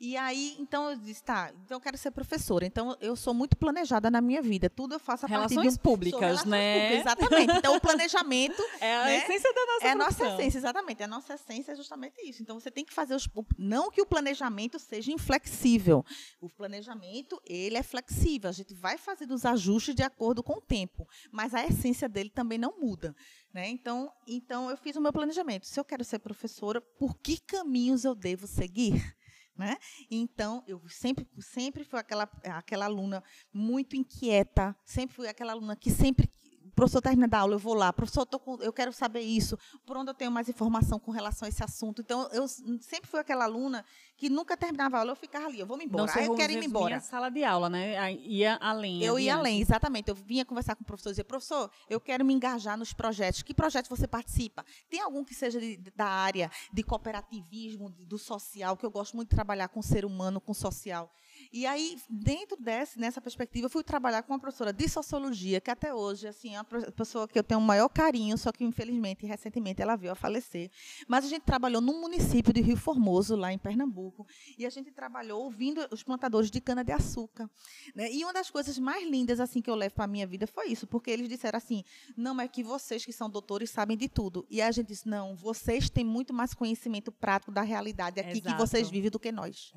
[0.00, 2.64] E aí, então eu disse, tá, então eu quero ser professora.
[2.64, 4.70] Então eu sou muito planejada na minha vida.
[4.70, 5.78] Tudo eu faço a partir de Relações um...
[5.78, 6.80] públicas, relações né?
[6.80, 7.58] públicas, exatamente.
[7.58, 9.18] Então o planejamento É a né?
[9.18, 11.02] essência da nossa é a nossa essência, exatamente.
[11.02, 12.40] A nossa essência é justamente isso.
[12.40, 16.04] Então você tem que fazer os não que o planejamento seja inflexível.
[16.40, 18.48] O planejamento, ele é flexível.
[18.48, 22.30] A gente vai fazendo os ajustes de acordo com o tempo, mas a essência dele
[22.30, 23.16] também não muda,
[23.52, 23.68] né?
[23.68, 25.66] Então, então eu fiz o meu planejamento.
[25.66, 29.17] Se eu quero ser professora, por que caminhos eu devo seguir?
[29.58, 29.76] Né?
[30.08, 35.90] Então, eu sempre, sempre fui aquela, aquela aluna muito inquieta, sempre fui aquela aluna que
[35.90, 36.30] sempre
[36.78, 39.96] professor termina da aula, eu vou lá, professor, eu, com- eu quero saber isso, por
[39.96, 42.00] onde eu tenho mais informação com relação a esse assunto.
[42.00, 43.84] Então, eu sempre fui aquela aluna
[44.16, 46.34] que nunca terminava a aula, eu ficava ali, eu vou me embora, Não aí eu
[46.36, 46.86] quero ir embora.
[46.86, 48.12] minha sala de aula, né?
[48.14, 49.02] Ia além.
[49.02, 50.08] Eu ia além, exatamente.
[50.08, 53.42] Eu vinha conversar com o professor e dizia, professor, eu quero me engajar nos projetos.
[53.42, 54.64] Que projetos você participa?
[54.88, 59.30] Tem algum que seja de- da área de cooperativismo, do social, que eu gosto muito
[59.30, 61.10] de trabalhar com o ser humano, com o social.
[61.52, 65.70] E aí, dentro desse, nessa perspectiva, eu fui trabalhar com uma professora de sociologia, que
[65.70, 69.24] até hoje, assim, é uma pessoa que eu tenho o maior carinho, só que, infelizmente,
[69.26, 70.70] recentemente ela veio a falecer.
[71.06, 74.90] Mas a gente trabalhou num município de Rio Formoso, lá em Pernambuco, e a gente
[74.90, 77.48] trabalhou ouvindo os plantadores de cana-de-açúcar.
[77.94, 78.12] né?
[78.12, 80.68] E uma das coisas mais lindas assim que eu levo para a minha vida foi
[80.68, 81.82] isso, porque eles disseram assim:
[82.16, 84.46] não é que vocês que são doutores sabem de tudo.
[84.50, 88.48] E a gente disse: não, vocês têm muito mais conhecimento prático da realidade aqui que
[88.48, 88.66] Exato.
[88.66, 89.70] vocês vivem do que nós.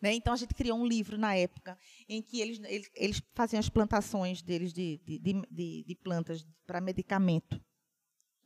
[0.00, 0.14] Né?
[0.14, 3.68] Então a gente criou um livro na época em que eles, eles, eles faziam as
[3.68, 7.60] plantações deles de, de, de, de- de plantas para medicamento.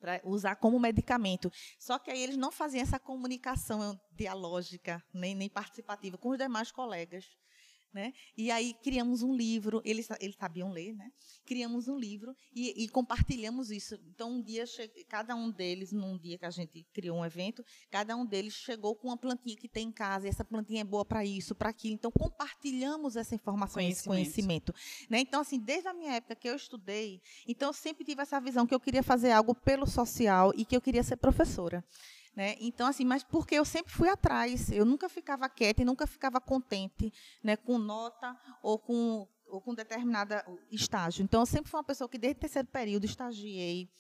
[0.00, 1.50] Para usar como medicamento.
[1.78, 6.70] Só que aí eles não faziam essa comunicação dialógica, nem, nem participativa com os demais
[6.70, 7.24] colegas.
[7.92, 8.12] Né?
[8.36, 11.10] E aí criamos um livro, eles, eles sabiam ler, né?
[11.46, 13.98] Criamos um livro e, e compartilhamos isso.
[14.06, 14.64] Então, um dia,
[15.08, 18.94] cada um deles, num dia que a gente criou um evento, cada um deles chegou
[18.94, 21.70] com uma plantinha que tem em casa, e essa plantinha é boa para isso, para
[21.70, 21.94] aquilo.
[21.94, 24.72] Então, compartilhamos essa informação, esse Conhecimento.
[24.72, 25.08] conhecimento.
[25.08, 25.20] Né?
[25.20, 28.66] Então, assim, desde a minha época que eu estudei, então eu sempre tive essa visão
[28.66, 31.82] que eu queria fazer algo pelo social e que eu queria ser professora.
[32.38, 32.54] Né?
[32.60, 36.40] Então, assim, mas porque eu sempre fui atrás, eu nunca ficava quieta e nunca ficava
[36.40, 41.24] contente né, com nota ou com, ou com determinada estágio.
[41.24, 43.90] Então, eu sempre fui uma pessoa que, desde o terceiro período, estagiei,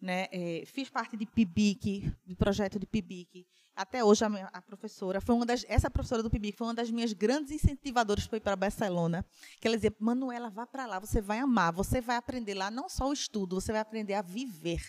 [0.00, 3.46] né, eh, fiz parte de PIBIC, do projeto de PIBIC.
[3.76, 6.74] Até hoje, a, minha- a professora, foi uma das, essa professora do PIBIC foi uma
[6.74, 9.22] das minhas grandes incentivadoras para ir para Barcelona,
[9.60, 12.88] que ela dizia, Manuela, vá para lá, você vai amar, você vai aprender lá não
[12.88, 14.80] só o estudo, você vai aprender a viver.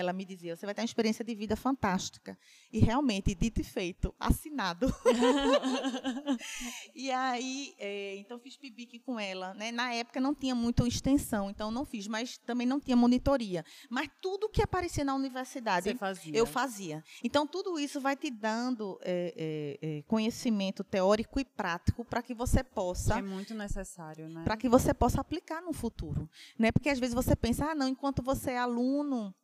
[0.00, 2.38] Ela me dizia, você vai ter uma experiência de vida fantástica.
[2.72, 4.92] E realmente, dito e feito, assinado.
[6.94, 9.54] e aí, é, então fiz PIBIC com ela.
[9.54, 9.72] Né?
[9.72, 13.64] Na época não tinha muita extensão, então não fiz, mas também não tinha monitoria.
[13.88, 16.36] Mas tudo que aparecia na universidade, fazia.
[16.36, 17.04] eu fazia.
[17.22, 22.34] Então, tudo isso vai te dando é, é, é, conhecimento teórico e prático para que
[22.34, 24.44] você possa É muito necessário, né?
[24.44, 26.28] para que você possa aplicar no futuro,
[26.58, 26.70] né?
[26.70, 29.34] Porque às vezes você pensa, ah, não, enquanto você é aluno,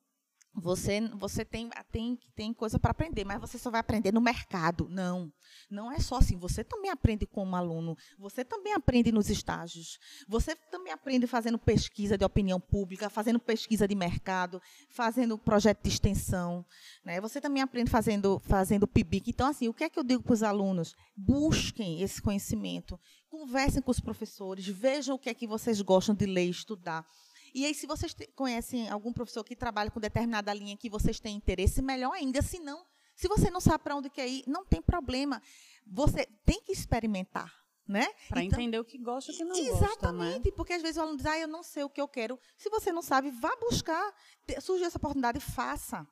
[0.54, 4.86] você você tem tem tem coisa para aprender, mas você só vai aprender no mercado.
[4.90, 5.32] Não,
[5.70, 6.36] não é só assim.
[6.36, 7.96] Você também aprende como aluno.
[8.18, 9.98] Você também aprende nos estágios.
[10.28, 14.60] Você também aprende fazendo pesquisa de opinião pública, fazendo pesquisa de mercado,
[14.90, 16.64] fazendo projeto de extensão,
[17.04, 17.20] né?
[17.20, 19.30] Você também aprende fazendo fazendo PIBIC.
[19.30, 20.94] Então assim, o que é que eu digo para os alunos?
[21.16, 26.26] Busquem esse conhecimento, conversem com os professores, vejam o que é que vocês gostam de
[26.26, 27.06] ler estudar.
[27.54, 31.36] E aí, se vocês conhecem algum professor que trabalha com determinada linha que vocês têm
[31.36, 32.40] interesse, melhor ainda.
[32.42, 32.84] Se não,
[33.14, 35.40] se você não sabe para onde quer ir, não tem problema.
[35.86, 37.52] Você tem que experimentar,
[37.86, 38.06] né?
[38.28, 39.86] Para Então- entender o que gosta e o que não gosta, né?
[39.86, 42.38] Exatamente, porque às vezes o aluno diz, ah, eu não sei o que eu quero.
[42.56, 44.14] Se você não sabe, vá buscar.
[44.60, 46.06] Surgiu essa oportunidade, faça.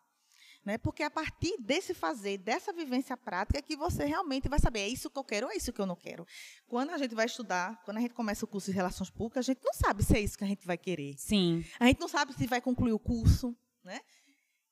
[0.64, 0.77] Né?
[0.77, 4.88] Porque é a partir desse fazer, dessa vivência prática, que você realmente vai saber, é
[4.88, 6.27] isso que eu quero ou é isso que eu não quero.
[6.66, 9.53] Quando a gente vai estudar, quando a gente começa o curso de Relações Públicas, a
[9.53, 11.14] gente não sabe se é isso que a gente vai querer.
[11.16, 11.64] Sim.
[11.79, 14.01] A gente não sabe se vai concluir o curso, né?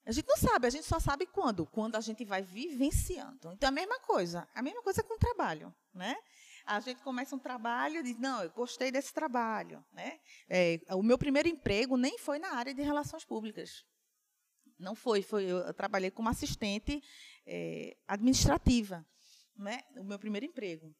[0.09, 3.53] A gente não sabe, a gente só sabe quando, quando a gente vai vivenciando.
[3.53, 6.17] Então, é a mesma coisa, a mesma coisa com o trabalho, né?
[6.65, 10.19] A gente começa um trabalho e diz, não, eu gostei desse trabalho, né?
[10.49, 13.85] É, o meu primeiro emprego nem foi na área de relações públicas.
[14.79, 17.03] Não foi, foi eu, trabalhei como assistente
[17.47, 19.05] é, administrativa,
[19.57, 19.81] né?
[19.97, 20.95] O meu primeiro emprego.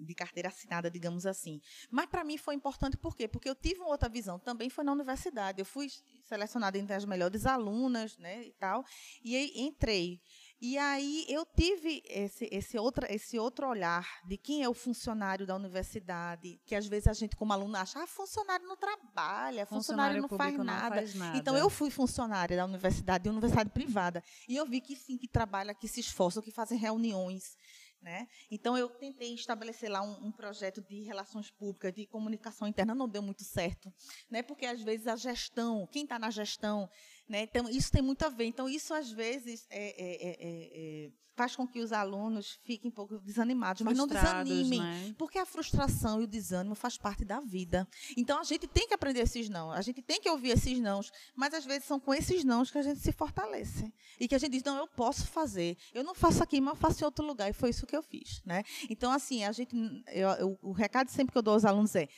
[0.00, 1.60] de carteira assinada, digamos assim.
[1.90, 3.26] Mas para mim foi importante por quê?
[3.26, 5.60] Porque eu tive uma outra visão, também foi na universidade.
[5.60, 5.88] Eu fui
[6.22, 8.84] selecionada entre as melhores alunas, né, e tal,
[9.22, 10.20] e entrei.
[10.60, 15.46] E aí eu tive esse, esse, outra, esse outro olhar de quem é o funcionário
[15.46, 20.22] da universidade, que às vezes a gente, como aluno, acha, ah, funcionário não trabalha, funcionário,
[20.22, 20.82] funcionário não, faz nada.
[20.82, 21.38] não, faz nada.
[21.38, 25.28] Então eu fui funcionária da universidade, de universidade privada, e eu vi que sim, que
[25.28, 27.56] trabalha, que se esforça, que fazem reuniões,
[28.00, 28.28] né?
[28.50, 33.08] Então, eu tentei estabelecer lá um, um, projeto de relações públicas, de comunicação interna, não
[33.08, 33.92] deu muito certo,
[34.30, 34.42] né?
[34.42, 36.88] porque, às vezes, a gestão, quem está na gestão,
[37.28, 37.42] né?
[37.42, 38.44] então, isso tem muito a ver.
[38.44, 42.92] Então, isso, às vezes, é, é, é, é faz com que os alunos fiquem um
[42.92, 45.14] pouco desanimados, mas não desanimem, né?
[45.16, 47.86] porque a frustração e o desânimo faz parte da vida.
[48.16, 51.00] Então a gente tem que aprender esses não, a gente tem que ouvir esses não,
[51.36, 54.38] mas às vezes são com esses não que a gente se fortalece e que a
[54.38, 57.24] gente diz não, eu posso fazer, eu não faço aqui, mas eu faço em outro
[57.24, 58.64] lugar e foi isso que eu fiz, né?
[58.90, 59.76] Então assim a gente,
[60.08, 62.08] eu, eu, o recado sempre que eu dou aos alunos é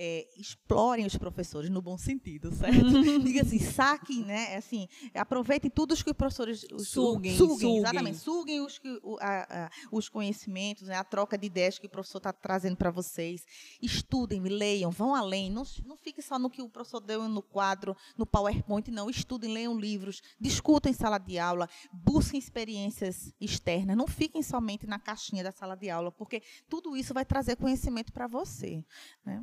[0.00, 2.78] é, explorem os professores no bom sentido, certo?
[3.24, 4.54] Diga assim, saquem, né?
[4.56, 9.00] Assim, aproveitem tudo os que os professores os, suguem, suguem, suguem, exatamente, suguem os, que,
[9.02, 10.94] o, a, a, os conhecimentos, né?
[10.94, 13.44] a troca de ideias que o professor está trazendo para vocês.
[13.82, 15.50] Estudem, leiam, vão além.
[15.50, 19.10] Não, não fiquem só no que o professor deu no quadro, no PowerPoint, não.
[19.10, 23.96] Estudem, leiam livros, discutam em sala de aula, busquem experiências externas.
[23.96, 28.12] Não fiquem somente na caixinha da sala de aula, porque tudo isso vai trazer conhecimento
[28.12, 28.84] para você.
[29.24, 29.42] Né?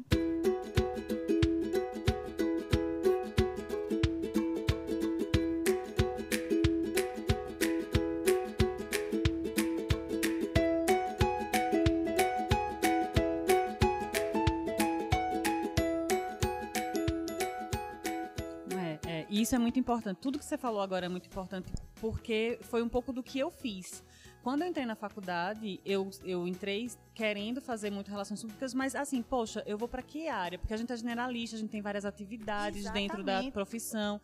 [19.41, 20.17] Isso é muito importante.
[20.17, 23.49] Tudo que você falou agora é muito importante porque foi um pouco do que eu
[23.49, 24.03] fiz.
[24.43, 29.23] Quando eu entrei na faculdade, eu, eu entrei querendo fazer muito relações públicas, mas assim,
[29.23, 30.59] poxa, eu vou para que área?
[30.59, 33.09] Porque a gente é generalista, a gente tem várias atividades Exatamente.
[33.09, 34.21] dentro da profissão.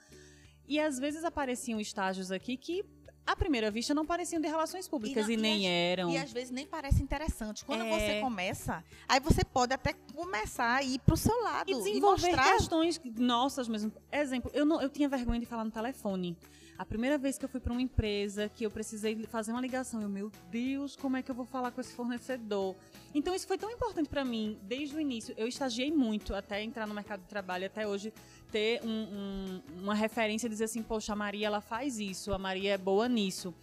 [0.67, 2.85] E às vezes apareciam estágios aqui que
[3.31, 6.09] à primeira vista não pareciam de relações públicas e, não, e nem e eram.
[6.09, 7.65] E às vezes nem parece interessante.
[7.65, 7.89] Quando é...
[7.89, 12.27] você começa, aí você pode até começar a ir para o seu lado e desenvolver
[12.27, 12.53] e mostrar...
[12.53, 13.91] questões nossas mesmo.
[14.11, 16.37] Exemplo, eu não, eu tinha vergonha de falar no telefone.
[16.81, 20.01] A primeira vez que eu fui para uma empresa que eu precisei fazer uma ligação,
[20.01, 22.75] eu, meu Deus, como é que eu vou falar com esse fornecedor?
[23.13, 25.31] Então isso foi tão importante para mim desde o início.
[25.37, 28.11] Eu estagiei muito até entrar no mercado de trabalho, até hoje
[28.51, 32.73] ter um, um, uma referência, dizer assim, poxa, a Maria ela faz isso, a Maria
[32.73, 33.53] é boa nisso.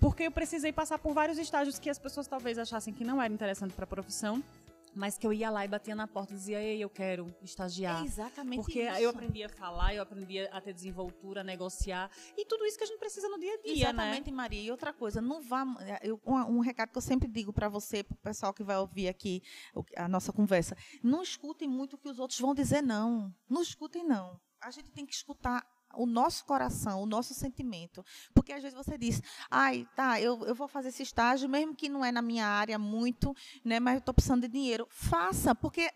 [0.00, 3.34] Porque eu precisei passar por vários estágios que as pessoas talvez achassem que não era
[3.34, 4.42] interessante para a profissão,
[4.96, 8.02] mas que eu ia lá e batia na porta e dizia, ei, eu quero estagiar.
[8.02, 8.98] É exatamente Porque isso.
[8.98, 12.84] eu aprendi a falar, eu aprendi a ter desenvoltura, a negociar, e tudo isso que
[12.84, 13.80] a gente precisa no dia a dia, né?
[13.80, 14.36] Exatamente, né?
[14.36, 14.62] Maria.
[14.62, 15.66] E outra coisa, não vá...
[16.02, 18.78] Eu, um, um recado que eu sempre digo para você, para o pessoal que vai
[18.78, 19.42] ouvir aqui
[19.94, 23.34] a nossa conversa, não escutem muito o que os outros vão dizer, não.
[23.48, 24.40] Não escutem, não.
[24.62, 25.62] A gente tem que escutar
[25.96, 28.04] o nosso coração, o nosso sentimento.
[28.34, 31.88] Porque às vezes você diz, ai, tá, eu, eu vou fazer esse estágio, mesmo que
[31.88, 34.86] não é na minha área muito, né, mas eu estou precisando de dinheiro.
[34.90, 35.90] Faça, porque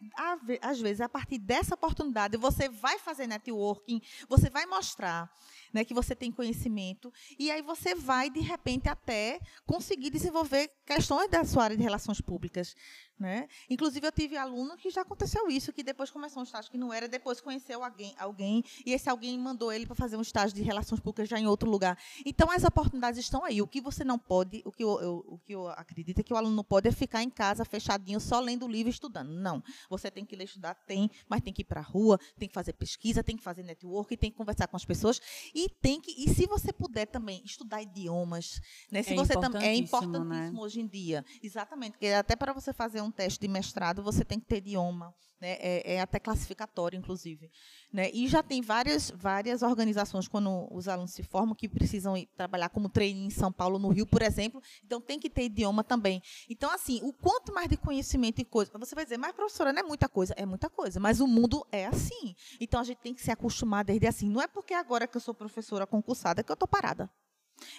[0.60, 5.30] às vezes, a partir dessa oportunidade, você vai fazer networking, você vai mostrar
[5.72, 11.30] né, que você tem conhecimento, e aí você vai, de repente, até conseguir desenvolver questões
[11.30, 12.74] da sua área de relações públicas.
[13.20, 13.48] Né?
[13.68, 16.90] Inclusive, eu tive aluno que já aconteceu isso, que depois começou um estágio que não
[16.90, 20.62] era, depois conheceu alguém, alguém e esse alguém mandou ele para fazer um estágio de
[20.62, 21.98] relações públicas já em outro lugar.
[22.24, 23.60] Então, as oportunidades estão aí.
[23.60, 26.32] O que você não pode, o que eu, eu, o que eu acredito é que
[26.32, 29.28] o aluno não pode é ficar em casa fechadinho, só lendo o livro e estudando.
[29.28, 29.62] Não.
[29.90, 32.54] Você tem que ler estudar, tem, mas tem que ir para a rua, tem que
[32.54, 35.20] fazer pesquisa, tem que fazer network, tem que conversar com as pessoas
[35.54, 39.02] e tem que, e se você puder também estudar idiomas, né?
[39.02, 40.52] Se é você também é importantíssimo né?
[40.56, 41.22] hoje em dia.
[41.42, 44.58] Exatamente, porque até para você fazer um um teste de mestrado, você tem que ter
[44.58, 45.14] idioma.
[45.40, 45.56] Né?
[45.58, 47.50] É, é, até classificatório, inclusive.
[47.90, 48.10] Né?
[48.12, 52.68] E já tem várias, várias organizações, quando os alunos se formam, que precisam ir trabalhar
[52.68, 54.62] como treino em São Paulo, no Rio, por exemplo.
[54.84, 56.22] Então, tem que ter idioma também.
[56.48, 58.70] Então, assim, o quanto mais de conhecimento e coisa.
[58.78, 60.34] Você vai dizer, mas, professora, não é muita coisa.
[60.36, 62.34] É muita coisa, mas o mundo é assim.
[62.60, 64.28] Então, a gente tem que se acostumar desde assim.
[64.28, 67.10] Não é porque agora que eu sou professora concursada que eu estou parada.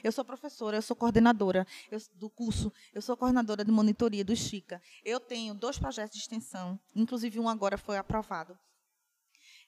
[0.03, 4.35] Eu sou professora, eu sou coordenadora eu, do curso, eu sou coordenadora de monitoria do
[4.35, 4.81] Chica.
[5.03, 8.57] Eu tenho dois projetos de extensão, inclusive um agora foi aprovado.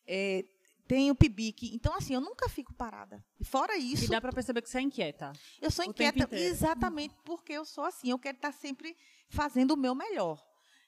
[0.06, 0.46] É,
[0.88, 1.74] tenho PIBIC.
[1.74, 3.24] Então, assim, eu nunca fico parada.
[3.40, 4.06] E fora isso.
[4.06, 5.32] E dá para perceber que você é inquieta.
[5.62, 8.10] Eu sou inquieta exatamente porque eu sou assim.
[8.10, 8.96] Eu quero estar sempre
[9.30, 10.44] fazendo o meu melhor.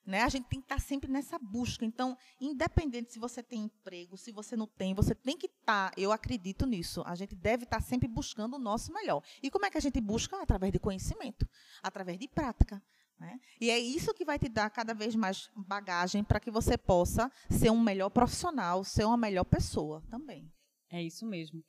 [0.05, 0.21] Né?
[0.21, 1.83] A gente tem que estar sempre nessa busca.
[1.83, 6.11] Então, independente se você tem emprego, se você não tem, você tem que estar, eu
[6.11, 7.01] acredito nisso.
[7.05, 9.23] A gente deve estar sempre buscando o nosso melhor.
[9.41, 10.39] E como é que a gente busca?
[10.41, 11.47] Através de conhecimento,
[11.81, 12.81] através de prática.
[13.19, 13.39] Né?
[13.59, 17.31] E é isso que vai te dar cada vez mais bagagem para que você possa
[17.49, 20.51] ser um melhor profissional, ser uma melhor pessoa também.
[20.91, 21.63] É isso mesmo.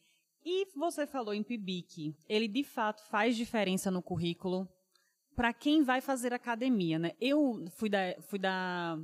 [0.45, 2.17] E você falou em PIBIC.
[2.29, 4.69] Ele de fato faz diferença no currículo
[5.37, 7.13] para quem vai fazer academia, né?
[7.21, 8.99] Eu fui da, fui da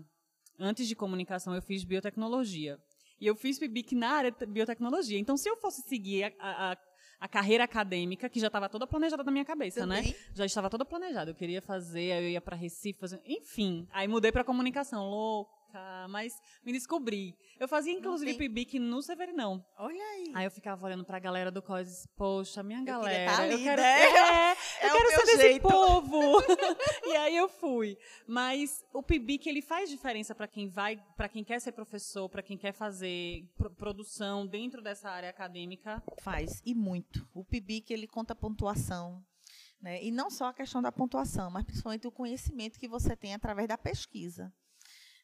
[0.58, 2.78] antes de comunicação eu fiz biotecnologia
[3.20, 5.18] e eu fiz PIBIC na área de biotecnologia.
[5.18, 6.76] Então, se eu fosse seguir a, a,
[7.20, 9.98] a carreira acadêmica, que já estava toda planejada na minha cabeça, né?
[9.98, 10.12] Também.
[10.12, 10.18] né?
[10.34, 11.30] Já estava toda planejada.
[11.30, 13.86] Eu queria fazer, aí eu ia para Recife, fazer, enfim.
[13.92, 15.61] Aí mudei para comunicação, louco
[16.08, 17.36] mas me descobri.
[17.58, 19.64] Eu fazia, inclusive, PIBIC no Severinão.
[19.78, 20.32] Olha aí.
[20.34, 23.32] Aí eu ficava olhando pra galera do COS, poxa, minha galera.
[23.32, 24.02] Eu, tá ali, eu quero, né?
[24.02, 25.68] é, é eu quero ser desse jeito.
[25.68, 26.20] povo.
[27.06, 27.96] e aí eu fui.
[28.26, 32.42] Mas o PIBIC, ele faz diferença para quem vai, para quem quer ser professor, para
[32.42, 36.02] quem quer fazer produção dentro dessa área acadêmica?
[36.20, 37.28] Faz, e muito.
[37.32, 39.24] O PIBIC, ele conta pontuação,
[39.80, 40.02] né?
[40.02, 43.68] E não só a questão da pontuação, mas principalmente o conhecimento que você tem através
[43.68, 44.52] da pesquisa.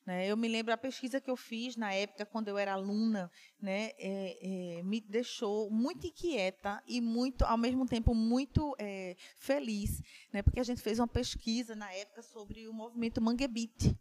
[0.09, 0.27] Né?
[0.27, 3.91] Eu me lembro a pesquisa que eu fiz na época, quando eu era aluna, né,
[3.99, 10.01] é, é, me deixou muito inquieta e muito, ao mesmo tempo, muito é, feliz,
[10.33, 13.95] né, porque a gente fez uma pesquisa na época sobre o movimento Manguebite.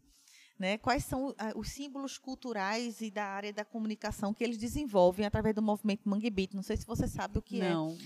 [0.57, 5.53] Né, quais são os símbolos culturais e da área da comunicação que eles desenvolvem através
[5.53, 6.55] do movimento Manguebite?
[6.55, 7.65] Não sei se você sabe o que Não.
[7.65, 7.69] é.
[7.73, 7.97] Não.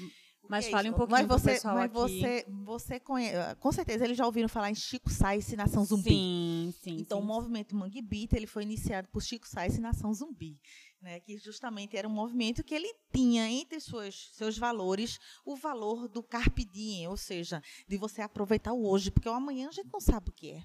[0.51, 1.95] Mas fale um pouquinho mas você, pessoal mas aqui.
[1.95, 6.09] você, você conhece, com certeza eles já ouviram falar em Chico Sainz e Nação Zumbi.
[6.09, 6.97] Sim, sim.
[6.99, 7.23] Então sim.
[7.23, 10.59] o movimento Mangue Beat, ele foi iniciado por Chico Sainz e Nação Zumbi,
[11.01, 16.09] né, que justamente era um movimento que ele tinha entre suas, seus valores o valor
[16.09, 19.89] do carpe diem, ou seja, de você aproveitar o hoje, porque o amanhã a gente
[19.91, 20.63] não sabe o que é.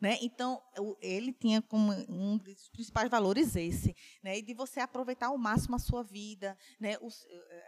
[0.00, 0.18] Né?
[0.20, 0.62] Então,
[1.00, 4.40] ele tinha como um dos principais valores esse, né?
[4.40, 6.98] de você aproveitar ao máximo a sua vida, né?
[7.00, 7.08] O,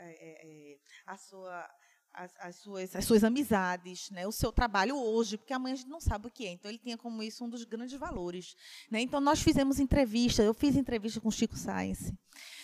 [0.01, 1.69] é, é, a sua
[2.19, 5.88] as, as, suas, as suas amizades, né, o seu trabalho hoje, porque amanhã a gente
[5.88, 6.51] não sabe o que é.
[6.51, 8.57] Então, ele tinha como isso um dos grandes valores.
[8.91, 9.01] Né?
[9.01, 12.12] Então, nós fizemos entrevista, eu fiz entrevista com o Chico Sainz.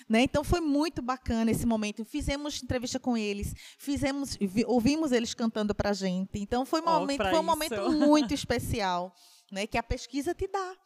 [0.08, 0.22] Né?
[0.22, 2.04] Então, foi muito bacana esse momento.
[2.04, 6.40] Fizemos entrevista com eles, fizemos, ouvimos eles cantando para a gente.
[6.40, 9.14] Então, foi um, oh, momento, foi um momento muito especial
[9.50, 10.76] né, que a pesquisa te dá.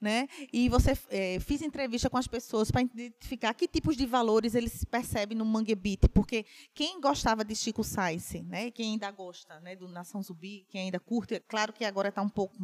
[0.00, 0.26] Né?
[0.52, 4.84] E você é, fiz entrevista com as pessoas para identificar que tipos de valores eles
[4.84, 6.44] percebem no Mangue Beat, porque
[6.74, 8.72] quem gostava de Chico Sainz, né?
[8.72, 9.76] Quem ainda gosta, né?
[9.76, 12.56] Do Nação Zumbi, quem ainda curte, claro que agora está um pouco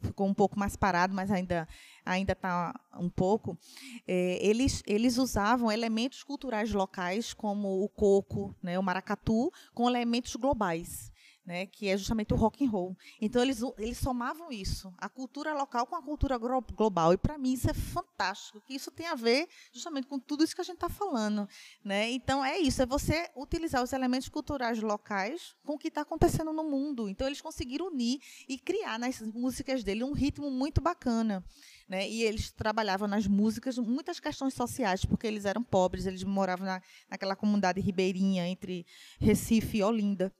[0.00, 1.68] ficou um pouco mais parado, mas ainda
[2.02, 3.58] ainda está um pouco.
[4.06, 8.78] É, eles eles usavam elementos culturais locais como o coco, né?
[8.78, 11.12] O maracatu, com elementos globais
[11.48, 12.94] né, que é justamente o rock and roll.
[13.18, 17.14] Então eles eles somavam isso, a cultura local com a cultura global.
[17.14, 20.54] E para mim isso é fantástico, que isso tem a ver justamente com tudo isso
[20.54, 21.48] que a gente está falando,
[21.82, 22.10] né?
[22.10, 26.52] Então é isso, é você utilizar os elementos culturais locais com o que está acontecendo
[26.52, 27.08] no mundo.
[27.08, 31.42] Então eles conseguiram unir e criar nas músicas dele um ritmo muito bacana.
[31.88, 32.06] Né?
[32.06, 36.82] E eles trabalhavam nas músicas muitas questões sociais, porque eles eram pobres, eles moravam na,
[37.08, 38.84] naquela comunidade ribeirinha entre
[39.18, 40.30] Recife e Olinda.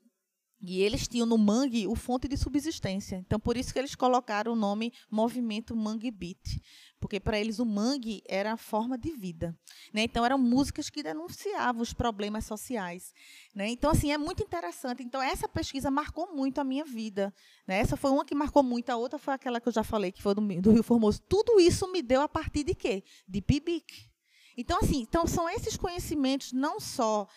[0.61, 3.17] E eles tinham no mangue o fonte de subsistência.
[3.17, 6.61] Então, por isso que eles colocaram o nome Movimento Mangue Beat.
[6.99, 9.57] Porque para eles o mangue era a forma de vida.
[9.93, 10.03] Né?
[10.03, 13.15] Então, eram músicas que denunciavam os problemas sociais.
[13.55, 13.69] Né?
[13.69, 15.03] Então, assim, é muito interessante.
[15.05, 17.33] Então, essa pesquisa marcou muito a minha vida.
[17.65, 17.79] Né?
[17.79, 18.91] Essa foi uma que marcou muito.
[18.91, 21.21] A outra foi aquela que eu já falei, que foi do, do Rio Formoso.
[21.29, 23.05] Tudo isso me deu a partir de quê?
[23.29, 24.09] De PIBIC.
[24.57, 27.29] Então, assim, então são esses conhecimentos não só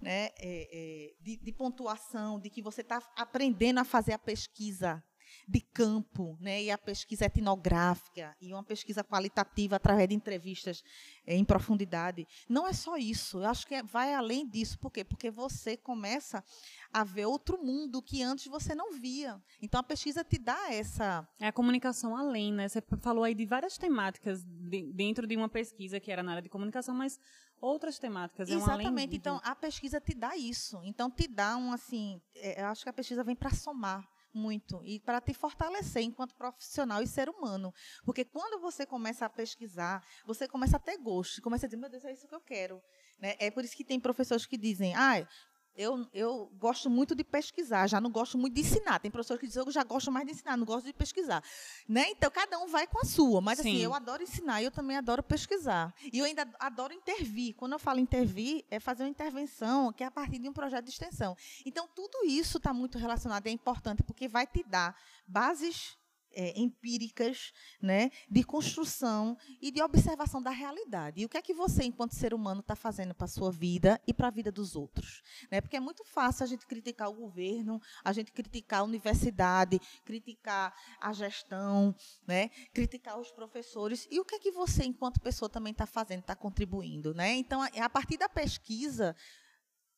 [0.00, 5.02] né, é, é, de, de, pontuação, de que você está aprendendo a fazer a pesquisa
[5.48, 10.82] de campo, né, e a pesquisa etnográfica, e uma pesquisa qualitativa através de entrevistas
[11.26, 12.26] é, em profundidade.
[12.48, 14.78] Não é só isso, eu acho que é, vai além disso.
[14.78, 15.04] Por quê?
[15.04, 16.44] Porque você começa
[16.92, 19.40] a ver outro mundo que antes você não via.
[19.60, 21.28] Então, a pesquisa te dá essa...
[21.38, 22.68] É a comunicação além, né?
[22.68, 26.42] Você falou aí de várias temáticas de, dentro de uma pesquisa que era na área
[26.42, 27.18] de comunicação, mas
[27.60, 28.48] outras temáticas.
[28.48, 29.14] É Exatamente.
[29.14, 30.80] Um então, a pesquisa te dá isso.
[30.84, 32.20] Então, te dá um, assim...
[32.34, 36.34] É, eu acho que a pesquisa vem para somar muito e para te fortalecer enquanto
[36.34, 37.72] profissional e ser humano.
[38.04, 41.88] Porque quando você começa a pesquisar, você começa a ter gosto, começa a dizer, meu
[41.88, 42.82] Deus, é isso que eu quero.
[43.18, 43.34] Né?
[43.38, 45.26] É por isso que tem professores que dizem, ah,
[45.76, 48.98] eu, eu gosto muito de pesquisar, já não gosto muito de ensinar.
[48.98, 51.42] Tem professores que dizem, eu já gosto mais de ensinar, não gosto de pesquisar.
[51.88, 52.10] Né?
[52.10, 53.40] Então, cada um vai com a sua.
[53.40, 53.76] Mas, assim, Sim.
[53.76, 55.94] assim, eu adoro ensinar e eu também adoro pesquisar.
[56.12, 57.54] E eu ainda adoro intervir.
[57.54, 60.84] Quando eu falo intervir, é fazer uma intervenção que é a partir de um projeto
[60.84, 61.36] de extensão.
[61.64, 64.96] Então, tudo isso está muito relacionado, é importante, porque vai te dar
[65.26, 65.96] bases
[66.36, 71.22] é, empíricas, né, de construção e de observação da realidade.
[71.22, 73.98] E o que é que você, enquanto ser humano, está fazendo para a sua vida
[74.06, 75.22] e para a vida dos outros?
[75.50, 75.62] Né?
[75.62, 80.74] Porque é muito fácil a gente criticar o governo, a gente criticar a universidade, criticar
[81.00, 81.94] a gestão,
[82.26, 84.06] né, criticar os professores.
[84.10, 87.14] E o que é que você, enquanto pessoa, também está fazendo, está contribuindo?
[87.14, 87.34] Né?
[87.36, 89.16] Então, a partir da pesquisa,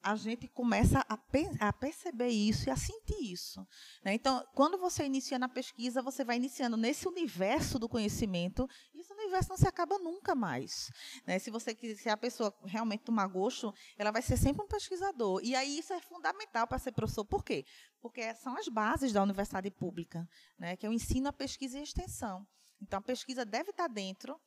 [0.03, 1.19] a gente começa a,
[1.61, 3.67] a, perceber isso e a sentir isso.
[4.05, 4.15] Né?
[4.15, 9.13] Então, quando você inicia na pesquisa, você vai iniciando nesse universo do conhecimento, e esse
[9.13, 10.91] universo não se acaba nunca mais.
[11.27, 11.39] Né?
[11.39, 15.41] Se você se a pessoa realmente tomar gosto, ela vai ser sempre um pesquisador.
[15.43, 17.25] E aí isso é fundamental para ser professor.
[17.25, 17.65] Por quê?
[18.01, 20.29] Porque são as bases da universidade pública,
[20.59, 20.77] né?
[20.77, 22.47] que é o ensino, a pesquisa e a extensão.
[22.81, 24.41] Então, a pesquisa deve estar dentro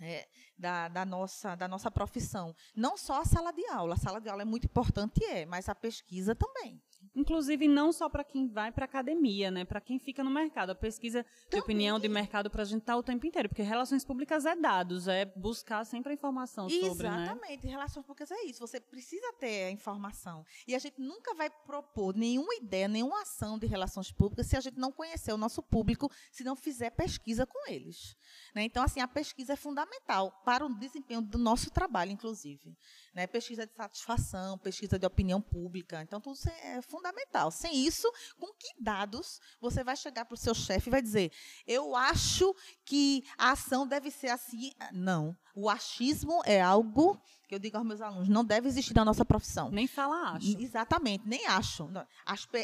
[0.00, 2.54] é, da, da, nossa, da nossa profissão.
[2.74, 3.94] Não só a sala de aula.
[3.94, 6.82] A sala de aula é muito importante, é, mas a pesquisa também.
[7.18, 9.64] Inclusive, não só para quem vai para a academia, né?
[9.64, 10.70] Para quem fica no mercado.
[10.70, 13.48] A pesquisa de opinião de mercado para a gente estar tá o tempo inteiro.
[13.48, 17.24] Porque relações públicas é dados, é buscar sempre a informação sobre, né?
[17.24, 17.66] Exatamente.
[17.66, 17.72] Né?
[17.72, 18.60] Relações públicas é isso.
[18.60, 20.46] Você precisa ter a informação.
[20.66, 24.60] E a gente nunca vai propor nenhuma ideia, nenhuma ação de relações públicas se a
[24.60, 28.16] gente não conhecer o nosso público, se não fizer pesquisa com eles.
[28.54, 28.62] Né?
[28.62, 32.76] Então, assim, a pesquisa é fundamental para o desempenho do nosso trabalho, inclusive.
[33.12, 33.26] Né?
[33.26, 36.00] Pesquisa de satisfação, pesquisa de opinião pública.
[36.00, 37.07] Então, tudo é fundamental.
[37.50, 41.32] Sem isso, com que dados você vai chegar para o seu chefe e vai dizer:
[41.66, 42.54] eu acho
[42.84, 44.72] que a ação deve ser assim?
[44.92, 45.36] Não.
[45.60, 49.24] O achismo é algo que eu digo aos meus alunos, não deve existir na nossa
[49.24, 49.70] profissão.
[49.70, 50.56] Nem fala acho.
[50.60, 51.90] Exatamente, nem acho.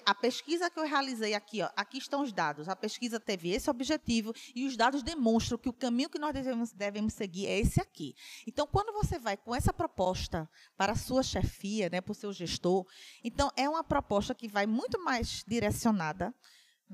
[0.05, 2.69] A pesquisa que eu realizei aqui, ó, aqui estão os dados.
[2.69, 6.71] A pesquisa teve esse objetivo e os dados demonstram que o caminho que nós devemos,
[6.71, 8.15] devemos seguir é esse aqui.
[8.47, 12.33] Então, quando você vai com essa proposta para a sua chefia, né, para o seu
[12.33, 12.87] gestor,
[13.25, 16.33] então é uma proposta que vai muito mais direcionada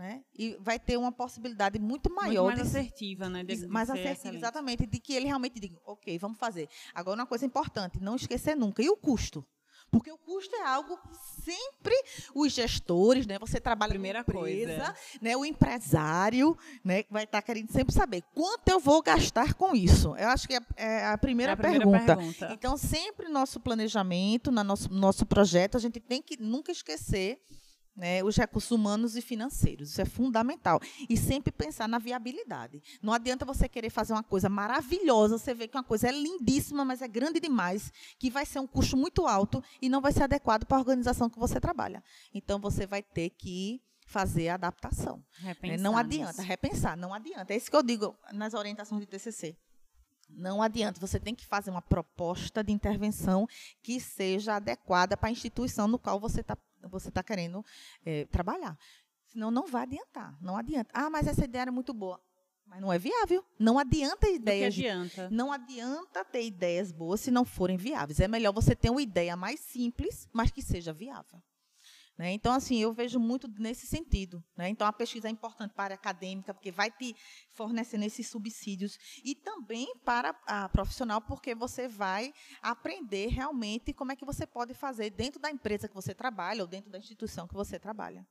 [0.01, 0.25] né?
[0.35, 2.45] E vai ter uma possibilidade muito maior.
[2.45, 3.45] Muito mais de, assertiva, né?
[3.45, 6.69] De, mais assertiva, exatamente, de que ele realmente diga, ok, vamos fazer.
[6.95, 9.47] Agora, uma coisa importante, não esquecer nunca, e o custo?
[9.91, 11.95] Porque o custo é algo que sempre
[12.35, 13.39] os gestores, né?
[13.41, 14.95] Você trabalha Primeira com empresa, coisa.
[15.21, 15.37] né?
[15.37, 17.05] O empresário, né?
[17.11, 20.15] Vai estar querendo sempre saber quanto eu vou gastar com isso.
[20.17, 22.17] Eu acho que é, é a primeira, é a primeira pergunta.
[22.17, 22.51] pergunta.
[22.53, 27.41] Então, sempre nosso planejamento, no nosso, nosso projeto, a gente tem que nunca esquecer
[28.01, 29.91] né, os recursos humanos e financeiros.
[29.91, 30.81] Isso é fundamental.
[31.07, 32.83] E sempre pensar na viabilidade.
[33.03, 36.83] Não adianta você querer fazer uma coisa maravilhosa, você vê que uma coisa é lindíssima,
[36.83, 40.23] mas é grande demais, que vai ser um custo muito alto e não vai ser
[40.23, 42.03] adequado para a organização que você trabalha.
[42.33, 45.23] Então, você vai ter que fazer a adaptação.
[45.43, 45.77] Né?
[45.79, 47.53] Não adianta, repensar, não adianta.
[47.53, 49.57] É isso que eu digo nas orientações de TCC.
[50.29, 53.47] Não adianta, você tem que fazer uma proposta de intervenção
[53.83, 56.57] que seja adequada para a instituição no qual você está
[56.89, 57.65] você tá querendo
[58.05, 58.79] é, trabalhar.
[59.27, 60.37] Senão não vai adiantar.
[60.41, 60.91] Não adianta.
[60.93, 62.21] Ah, mas essa ideia era muito boa.
[62.67, 63.45] Mas não é viável.
[63.59, 64.75] Não adianta ideias.
[64.75, 65.29] Adianta.
[65.31, 68.21] Não adianta ter ideias boas se não forem viáveis.
[68.21, 71.43] É melhor você ter uma ideia mais simples, mas que seja viável.
[72.19, 72.33] Né?
[72.33, 74.45] Então, assim, eu vejo muito nesse sentido.
[74.57, 74.69] Né?
[74.69, 77.15] Então, a pesquisa é importante para a acadêmica, porque vai te
[77.53, 84.17] fornecendo esses subsídios, e também para a profissional, porque você vai aprender realmente como é
[84.17, 87.55] que você pode fazer dentro da empresa que você trabalha ou dentro da instituição que
[87.55, 88.27] você trabalha.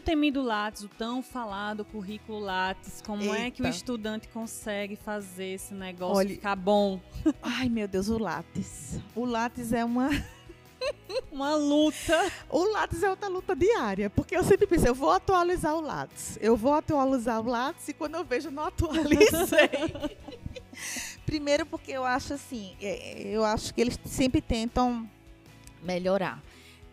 [0.00, 3.36] O temido Lattes, o tão falado currículo Lattes, como Eita.
[3.36, 6.98] é que o estudante consegue fazer esse negócio Olha, ficar bom?
[7.42, 8.98] Ai, meu Deus, o Lattes.
[9.14, 10.08] O Lattes é uma
[11.30, 12.32] uma luta.
[12.48, 16.38] O Lattes é outra luta diária, porque eu sempre pensei, eu vou atualizar o Lattes.
[16.40, 19.68] Eu vou atualizar o Lattes e quando eu vejo, não atualizei.
[21.26, 25.08] Primeiro porque eu acho assim, é, eu acho que eles sempre tentam
[25.82, 26.42] melhorar,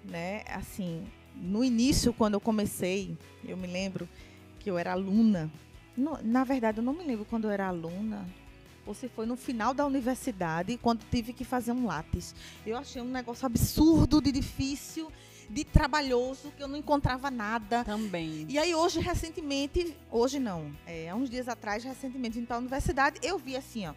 [0.04, 0.44] né?
[0.50, 1.08] Assim,
[1.42, 3.16] no início, quando eu comecei,
[3.46, 4.08] eu me lembro
[4.60, 5.52] que eu era aluna.
[5.96, 8.26] No, na verdade, eu não me lembro quando eu era aluna.
[8.86, 12.34] Ou se foi no final da universidade, quando tive que fazer um lápis.
[12.66, 15.12] Eu achei um negócio absurdo, de difícil,
[15.50, 17.84] de trabalhoso, que eu não encontrava nada.
[17.84, 18.46] Também.
[18.48, 22.60] E aí, hoje, recentemente, hoje não, é, há uns dias atrás, recentemente, indo para a
[22.60, 23.94] universidade, eu vi assim, ó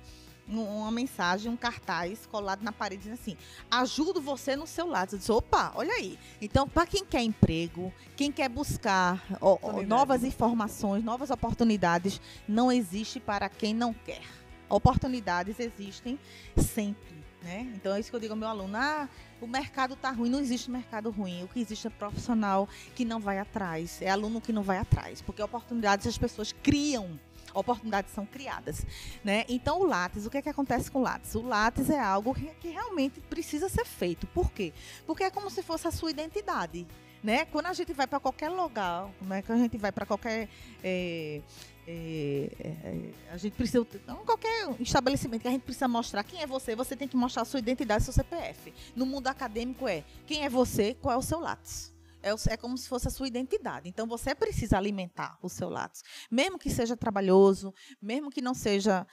[0.58, 3.36] uma mensagem, um cartaz colado na parede dizendo assim:
[3.70, 5.14] ajudo você no seu lado.
[5.14, 6.18] Eu disse, opa, olha aí.
[6.40, 12.70] Então, para quem quer emprego, quem quer buscar ó, ó, novas informações, novas oportunidades, não
[12.70, 14.22] existe para quem não quer.
[14.68, 16.18] Oportunidades existem
[16.56, 17.20] sempre.
[17.42, 17.72] Né?
[17.74, 19.08] Então é isso que eu digo ao meu aluno: ah,
[19.40, 21.42] o mercado está ruim, não existe mercado ruim.
[21.42, 25.22] O que existe é profissional que não vai atrás, é aluno que não vai atrás,
[25.22, 27.18] porque oportunidades as pessoas criam.
[27.54, 28.84] Oportunidades são criadas,
[29.24, 29.44] né?
[29.48, 31.34] Então o Lattes, o que é que acontece com o Lattes?
[31.34, 34.26] O Lattes é algo que, realmente precisa ser feito.
[34.28, 34.72] Por quê?
[35.06, 36.86] Porque é como se fosse a sua identidade,
[37.22, 37.44] né?
[37.46, 39.42] Quando a gente vai para qualquer lugar, né?
[39.42, 40.48] quando a gente vai para qualquer
[40.82, 41.40] é,
[41.86, 46.46] é, é, a gente precisa, não, qualquer estabelecimento que a gente precisa mostrar quem é
[46.46, 48.72] você, você tem que mostrar a sua identidade, seu CPF.
[48.94, 51.92] No mundo acadêmico é quem é você, qual é o seu lápis.
[52.22, 53.88] É, é, como se fosse a sua identidade.
[53.88, 56.02] Então você precisa alimentar o seu lápis.
[56.30, 59.06] Mesmo que seja trabalhoso, mesmo que não seja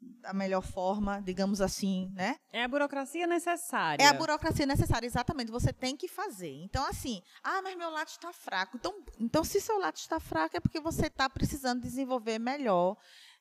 [0.00, 2.36] da melhor forma, digamos assim, né?
[2.52, 4.02] É a burocracia necessária.
[4.02, 5.50] É a burocracia necessária, exatamente.
[5.50, 6.52] Você tem que fazer.
[6.62, 8.76] Então, assim, ah, mas meu lápis está fraco.
[8.76, 12.96] Então, então, se seu lápis está fraco, é porque você está precisando desenvolver melhor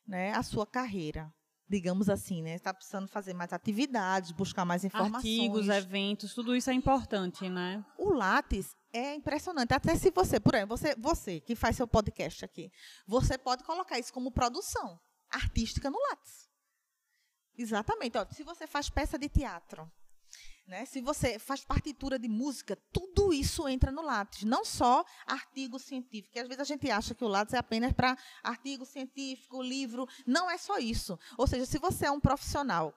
[0.08, 1.32] né, a sua carreira.
[1.70, 2.56] Digamos assim, né?
[2.56, 5.16] Está precisando fazer mais atividades, buscar mais informações.
[5.16, 7.84] Artigos, eventos, tudo isso é importante, né?
[7.98, 9.74] O Lattes é impressionante.
[9.74, 12.72] Até se você, por exemplo, você, você que faz seu podcast aqui,
[13.06, 14.98] você pode colocar isso como produção
[15.30, 16.48] artística no Lattes.
[17.58, 18.18] Exatamente.
[18.18, 19.92] Ó, se você faz peça de teatro,
[20.68, 20.86] né?
[20.86, 26.34] Se você faz partitura de música, tudo isso entra no Lattes, não só artigo científico.
[26.34, 30.08] Que às vezes a gente acha que o Lattes é apenas para artigo científico, livro.
[30.26, 31.18] Não é só isso.
[31.38, 32.94] Ou seja, se você é um profissional,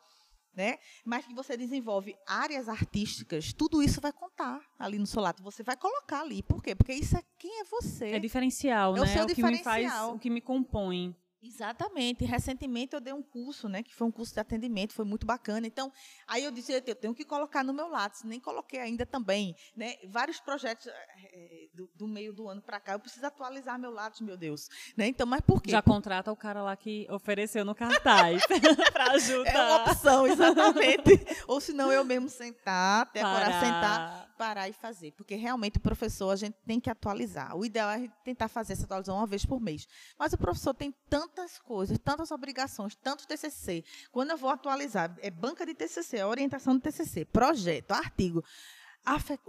[0.53, 5.45] né, mas que você desenvolve áreas artísticas, tudo isso vai contar ali no seu Lattes.
[5.45, 6.43] Você vai colocar ali.
[6.43, 6.75] Por quê?
[6.75, 8.09] Porque isso é quem é você.
[8.09, 9.05] É diferencial, é né?
[9.05, 9.75] O seu é o diferencial.
[9.75, 11.16] que me faz, o que me compõe.
[11.43, 12.24] Exatamente.
[12.24, 15.66] Recentemente eu dei um curso, né, que foi um curso de atendimento, foi muito bacana.
[15.66, 15.91] Então,
[16.26, 19.95] aí eu disse, eu tenho que colocar no meu lápis, nem coloquei ainda também, né?
[20.09, 24.20] Vários projetos é, do, do, meio do ano para cá, eu preciso atualizar meu lápis,
[24.20, 25.07] meu Deus, né?
[25.07, 25.70] Então, mas por quê?
[25.70, 28.43] Já contrata o cara lá que ofereceu no cartaz
[28.93, 29.51] para ajudar.
[29.51, 31.26] É uma opção, exatamente.
[31.47, 33.49] Ou senão eu mesmo sentar, ter Parar.
[33.49, 37.57] a sentar, parar e fazer, porque realmente o professor a gente tem que atualizar.
[37.57, 39.86] O ideal é tentar fazer essa atualização uma vez por mês.
[40.18, 43.85] Mas o professor tem tanto tantas coisas, tantas obrigações, tantos TCC.
[44.11, 48.45] Quando eu vou atualizar, é banca de TCC, é orientação de TCC, projeto, artigo.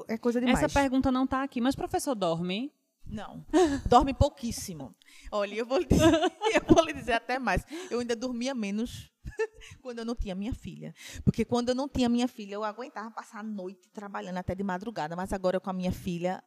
[0.08, 0.64] é coisa demais.
[0.64, 2.74] Essa pergunta não está aqui, mas professor dorme?
[3.06, 3.44] Não,
[3.90, 4.96] dorme pouquíssimo.
[5.32, 6.06] Olha, eu vou, lhe dizer,
[6.56, 7.66] eu vou lhe dizer até mais.
[7.90, 9.12] Eu ainda dormia menos
[9.82, 10.94] quando eu não tinha minha filha.
[11.26, 14.64] Porque quando eu não tinha minha filha, eu aguentava passar a noite trabalhando até de
[14.64, 15.16] madrugada.
[15.16, 16.44] Mas agora com a minha filha,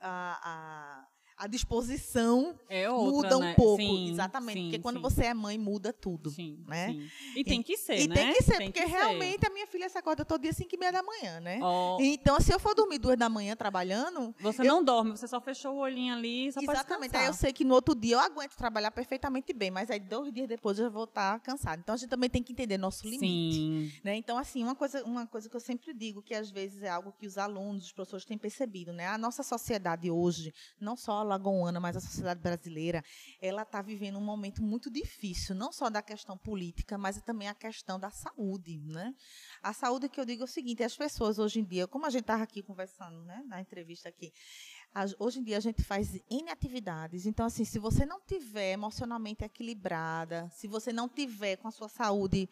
[0.00, 3.54] a, a a disposição é outra, muda um né?
[3.54, 3.82] pouco.
[3.82, 4.58] Sim, Exatamente.
[4.58, 5.02] Sim, porque quando sim.
[5.02, 6.30] você é mãe, muda tudo.
[6.30, 6.88] Sim, né?
[6.92, 7.08] sim.
[7.36, 8.14] E tem que ser, e né?
[8.14, 8.96] tem que ser, Tem porque que ser.
[8.96, 11.58] realmente a minha filha se acorda todo dia 5 e meia da manhã, né?
[11.62, 14.34] Ó, Então, se eu for dormir duas da manhã trabalhando.
[14.38, 17.16] você eu- não dorme, você só fechou o olhinho ali só Exatamente.
[17.16, 20.32] Aí eu sei que no outro dia eu aguento trabalhar perfeitamente bem, mas aí dois
[20.32, 21.80] dias depois eu vou estar cansada.
[21.82, 24.00] Então a gente também tem que entender nosso limite.
[24.04, 24.16] Né?
[24.16, 27.12] Então, assim, uma coisa, uma coisa que eu sempre digo, que às vezes é algo
[27.18, 29.06] que os alunos, os professores têm percebido, né?
[29.08, 33.02] A nossa sociedade hoje, não só a lagoana, mas a sociedade brasileira,
[33.40, 37.54] ela está vivendo um momento muito difícil, não só da questão política, mas também a
[37.54, 39.14] questão da saúde, né?
[39.62, 42.10] A saúde que eu digo é o seguinte, as pessoas hoje em dia, como a
[42.10, 44.32] gente estava aqui conversando, né, na entrevista aqui,
[45.18, 47.26] hoje em dia a gente faz N atividades.
[47.26, 51.88] Então, assim, se você não tiver emocionalmente equilibrada, se você não tiver com a sua
[51.88, 52.48] saúde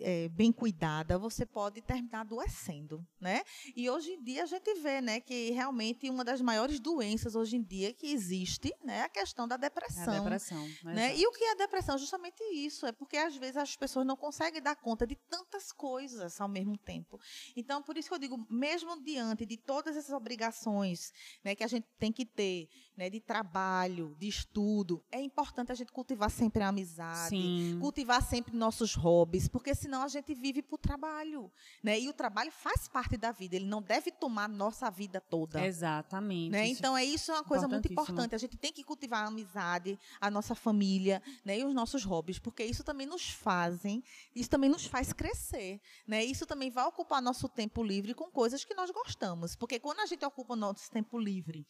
[0.00, 3.42] é, bem cuidada, você pode terminar adoecendo, né?
[3.74, 7.56] E hoje em dia a gente vê, né, que realmente uma das maiores doenças hoje
[7.56, 10.22] em dia que existe, né, é a questão da É a depressão.
[10.22, 10.68] depressão.
[10.84, 11.16] Né?
[11.16, 11.98] E o que é a depressão?
[11.98, 12.86] Justamente isso.
[12.86, 16.76] É porque às vezes as pessoas não conseguem dar conta de tantas coisas ao mesmo
[16.76, 17.18] tempo.
[17.54, 21.12] Então, por isso que eu digo, mesmo diante de todas essas obrigações
[21.44, 25.74] né, que a gente tem que ter, né, de trabalho, de estudo, é importante a
[25.74, 27.78] gente cultivar sempre a amizade, Sim.
[27.80, 31.52] cultivar sempre nossos hobbies, porque senão a gente vive para o trabalho.
[31.82, 32.00] Né?
[32.00, 35.64] E o trabalho faz parte da vida, ele não deve tomar nossa vida toda.
[35.66, 36.52] Exatamente.
[36.52, 36.68] Né?
[36.68, 38.34] Isso- Então, é isso é uma coisa muito importante.
[38.34, 41.58] A gente tem que cultivar a amizade, a nossa família né?
[41.58, 44.02] e os nossos hobbies, porque isso também nos fazem,
[44.34, 45.80] isso também nos faz crescer.
[46.06, 46.24] Né?
[46.24, 49.54] Isso também vai ocupar nosso tempo livre com coisas que nós gostamos.
[49.54, 51.66] Porque quando a gente ocupa o nosso tempo livre,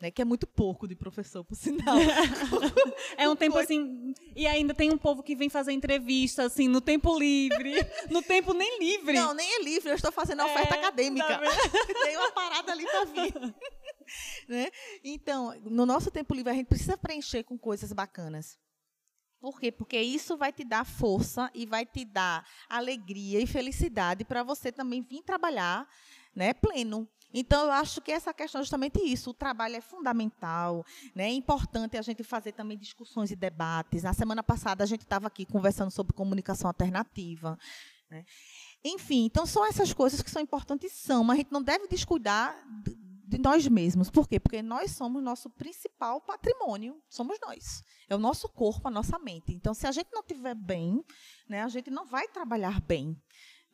[0.00, 0.10] né?
[0.10, 1.96] que é muito pouco de professor, por sinal.
[3.16, 4.12] É um tempo Foi- assim.
[4.34, 7.74] E ainda tem um povo que vem fazer entrevista, assim, no tempo livre.
[8.10, 9.14] no tempo nem livre.
[9.14, 11.26] Não, nem é livre, eu estou fazendo a É, oferta acadêmica.
[11.26, 11.40] tá?
[12.04, 13.34] Tem uma parada ali para vir.
[14.48, 14.68] né?
[15.02, 18.58] Então, no nosso tempo livre, a gente precisa preencher com coisas bacanas.
[19.40, 19.70] Por quê?
[19.70, 24.72] Porque isso vai te dar força e vai te dar alegria e felicidade para você
[24.72, 25.86] também vir trabalhar
[26.36, 27.08] né, pleno.
[27.32, 29.30] Então, eu acho que essa questão é justamente isso.
[29.30, 30.84] O trabalho é fundamental.
[31.14, 31.24] Né?
[31.24, 34.04] É importante a gente fazer também discussões e debates.
[34.04, 37.58] Na semana passada, a gente estava aqui conversando sobre comunicação alternativa.
[38.10, 38.24] né?
[38.84, 42.56] Enfim, então são essas coisas que são importantes, são, mas a gente não deve descuidar
[43.26, 44.08] de nós mesmos.
[44.08, 44.38] Por quê?
[44.38, 47.82] Porque nós somos nosso principal patrimônio, somos nós.
[48.08, 49.52] É o nosso corpo, a nossa mente.
[49.52, 51.04] Então, se a gente não estiver bem,
[51.48, 53.20] né, a gente não vai trabalhar bem.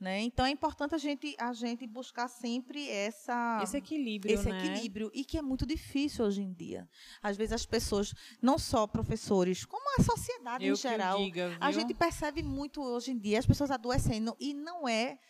[0.03, 0.23] Né?
[0.23, 4.35] Então é importante a gente, a gente buscar sempre essa, esse equilíbrio.
[4.35, 4.59] Esse né?
[4.59, 5.13] equilíbrio.
[5.15, 6.89] E que é muito difícil hoje em dia.
[7.23, 11.71] Às vezes as pessoas, não só professores, como a sociedade Eu em geral, diga, a
[11.71, 15.21] gente percebe muito hoje em dia as pessoas adoecendo e não é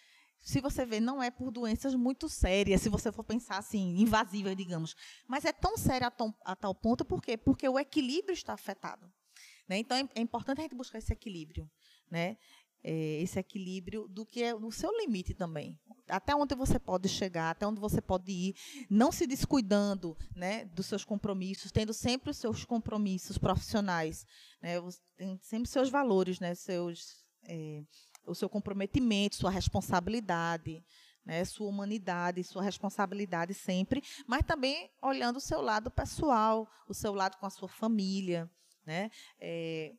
[0.41, 4.57] se você vê, não é por doenças muito sérias, se você for pensar assim, invasivas,
[4.57, 4.97] digamos.
[5.29, 7.37] Mas é tão séria a, tom, a tal ponto, por quê?
[7.37, 9.07] Porque o equilíbrio está afetado.
[9.69, 9.79] Né?
[9.79, 11.71] Então, é, é, importante a gente buscar esse equilíbrio.
[12.11, 12.37] Né?
[12.85, 15.79] É, esse equilíbrio do que é no seu limite também.
[16.09, 18.57] Até onde você pode chegar, até onde você pode ir,
[18.91, 24.27] não se descuidando né, dos seus compromissos, tendo sempre os seus compromissos profissionais,
[24.61, 24.75] né,
[25.17, 27.85] tem sempre seus valores, né, seus, é,
[28.27, 30.85] o seu comprometimento, sua responsabilidade,
[31.25, 37.15] né, sua humanidade, sua responsabilidade sempre, mas também olhando o seu lado pessoal, o seu
[37.15, 38.51] lado com a sua família.
[38.85, 39.11] Né?
[39.41, 39.95] É,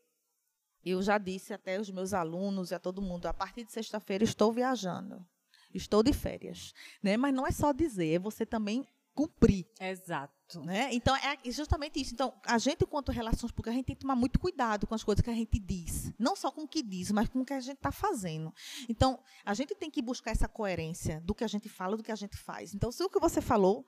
[0.83, 4.23] eu já disse até aos meus alunos e a todo mundo, a partir de sexta-feira
[4.23, 5.25] estou viajando,
[5.73, 6.73] estou de férias.
[7.01, 7.17] Né?
[7.17, 9.67] Mas não é só dizer, é você também cumprir.
[9.79, 10.33] Exato.
[10.61, 10.89] Né?
[10.93, 12.13] Então, é justamente isso.
[12.13, 15.03] Então, a gente, quanto relações públicas, a gente tem que tomar muito cuidado com as
[15.03, 16.11] coisas que a gente diz.
[16.19, 18.53] Não só com o que diz, mas com o que a gente está fazendo.
[18.87, 22.11] Então, a gente tem que buscar essa coerência do que a gente fala, do que
[22.11, 22.73] a gente faz.
[22.73, 23.85] Então, se o que você falou,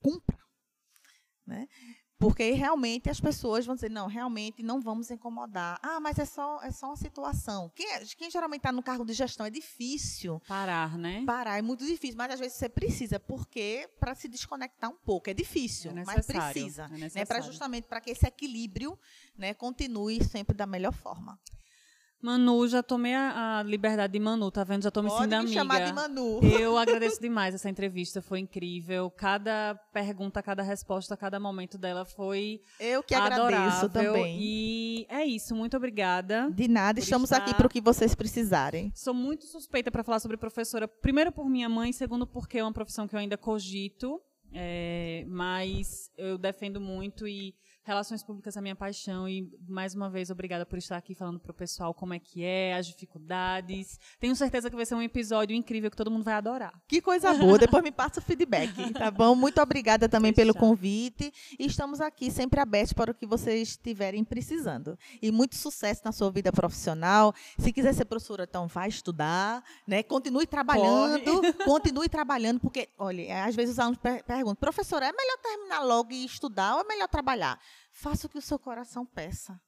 [0.00, 0.38] cumpra.
[1.46, 1.66] Né?
[2.22, 5.80] Porque realmente as pessoas vão dizer, não, realmente não vamos incomodar.
[5.82, 7.68] Ah, mas é só, é só uma situação.
[7.74, 10.40] Quem, é, quem geralmente está no cargo de gestão é difícil.
[10.46, 11.24] Parar, né?
[11.26, 15.30] Parar é muito difícil, mas às vezes você precisa, porque para se desconectar um pouco.
[15.30, 16.88] É difícil, é mas precisa.
[16.94, 18.96] É né, para justamente para que esse equilíbrio
[19.36, 21.36] né, continue sempre da melhor forma.
[22.22, 24.84] Manu, já tomei a, a, liberdade de Manu, tá vendo?
[24.84, 25.58] Já tô me Pode sentindo me amiga.
[25.58, 26.40] chamar de Manu.
[26.44, 29.10] Eu agradeço demais essa entrevista, foi incrível.
[29.10, 33.46] Cada pergunta, cada resposta, cada momento dela foi Eu que adorável.
[33.46, 34.38] agradeço também.
[34.40, 36.48] E é isso, muito obrigada.
[36.48, 37.42] De nada, estamos estar...
[37.42, 38.92] aqui para o que vocês precisarem.
[38.94, 42.72] Sou muito suspeita para falar sobre professora, primeiro por minha mãe, segundo porque é uma
[42.72, 44.20] profissão que eu ainda cogito,
[44.52, 47.52] é, mas eu defendo muito e
[47.84, 51.40] Relações públicas é a minha paixão e, mais uma vez, obrigada por estar aqui falando
[51.40, 53.98] para o pessoal como é que é, as dificuldades.
[54.20, 56.72] Tenho certeza que vai ser um episódio incrível que todo mundo vai adorar.
[56.86, 57.58] Que coisa boa.
[57.58, 59.34] Depois me passa o feedback, tá bom?
[59.34, 64.22] Muito obrigada também pelo convite e estamos aqui sempre abertos para o que vocês estiverem
[64.22, 64.96] precisando.
[65.20, 67.34] E muito sucesso na sua vida profissional.
[67.58, 70.04] Se quiser ser professora, então vai estudar, né?
[70.04, 71.52] Continue trabalhando, Corre.
[71.66, 76.24] continue trabalhando, porque, olha, às vezes os alunos perguntam, professora, é melhor terminar logo e
[76.24, 77.58] estudar ou é melhor trabalhar?
[77.92, 79.60] Faça o que o seu coração peça.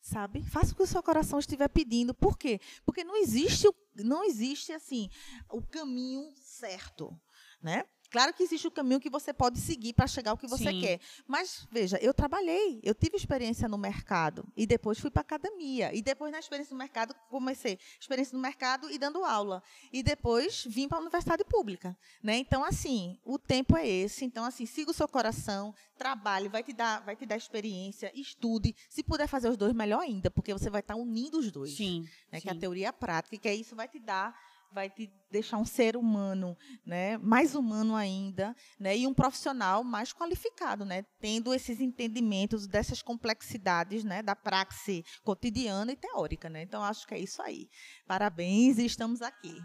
[0.00, 0.42] Sabe?
[0.42, 2.14] Faça o que o seu coração estiver pedindo.
[2.14, 2.60] Por quê?
[2.84, 5.10] Porque não existe, não existe assim,
[5.50, 7.18] o caminho certo,
[7.60, 7.84] né?
[8.10, 10.80] Claro que existe o caminho que você pode seguir para chegar ao que você Sim.
[10.80, 11.00] quer.
[11.26, 14.46] Mas, veja, eu trabalhei, eu tive experiência no mercado.
[14.56, 15.94] E depois fui para academia.
[15.94, 19.62] E depois, na experiência no mercado, comecei experiência no mercado e dando aula.
[19.92, 21.96] E depois vim para a universidade pública.
[22.22, 22.36] Né?
[22.36, 24.24] Então, assim, o tempo é esse.
[24.24, 28.74] Então, assim, siga o seu coração, trabalhe, vai te dar, vai te dar experiência, estude.
[28.88, 31.76] Se puder fazer os dois, melhor ainda, porque você vai estar unindo os dois.
[31.76, 32.06] Sim.
[32.32, 32.38] Né?
[32.38, 32.42] sim.
[32.42, 34.34] Que é a teoria e a prática, que é isso vai te dar
[34.72, 36.56] vai te deixar um ser humano,
[36.86, 43.02] né, mais humano ainda, né, e um profissional mais qualificado, né, tendo esses entendimentos dessas
[43.02, 46.62] complexidades, né, da praxe cotidiana e teórica, né.
[46.62, 47.68] Então acho que é isso aí.
[48.06, 49.58] Parabéns e estamos aqui.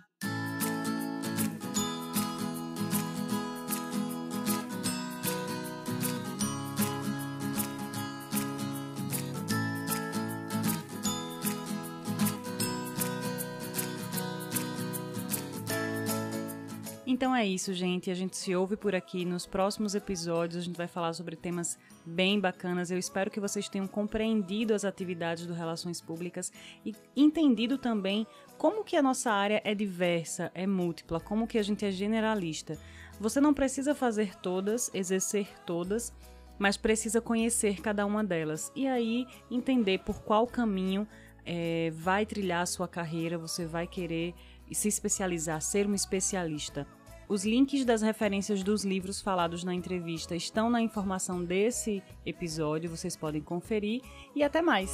[17.14, 18.10] Então é isso, gente.
[18.10, 19.24] A gente se ouve por aqui.
[19.24, 22.90] Nos próximos episódios, a gente vai falar sobre temas bem bacanas.
[22.90, 26.52] Eu espero que vocês tenham compreendido as atividades do Relações Públicas
[26.84, 28.26] e entendido também
[28.58, 32.80] como que a nossa área é diversa, é múltipla, como que a gente é generalista.
[33.20, 36.12] Você não precisa fazer todas, exercer todas,
[36.58, 41.08] mas precisa conhecer cada uma delas e aí entender por qual caminho
[41.46, 44.34] é, vai trilhar a sua carreira, você vai querer
[44.72, 46.88] se especializar, ser um especialista.
[47.28, 53.16] Os links das referências dos livros falados na entrevista estão na informação desse episódio, vocês
[53.16, 54.02] podem conferir
[54.36, 54.92] e até mais.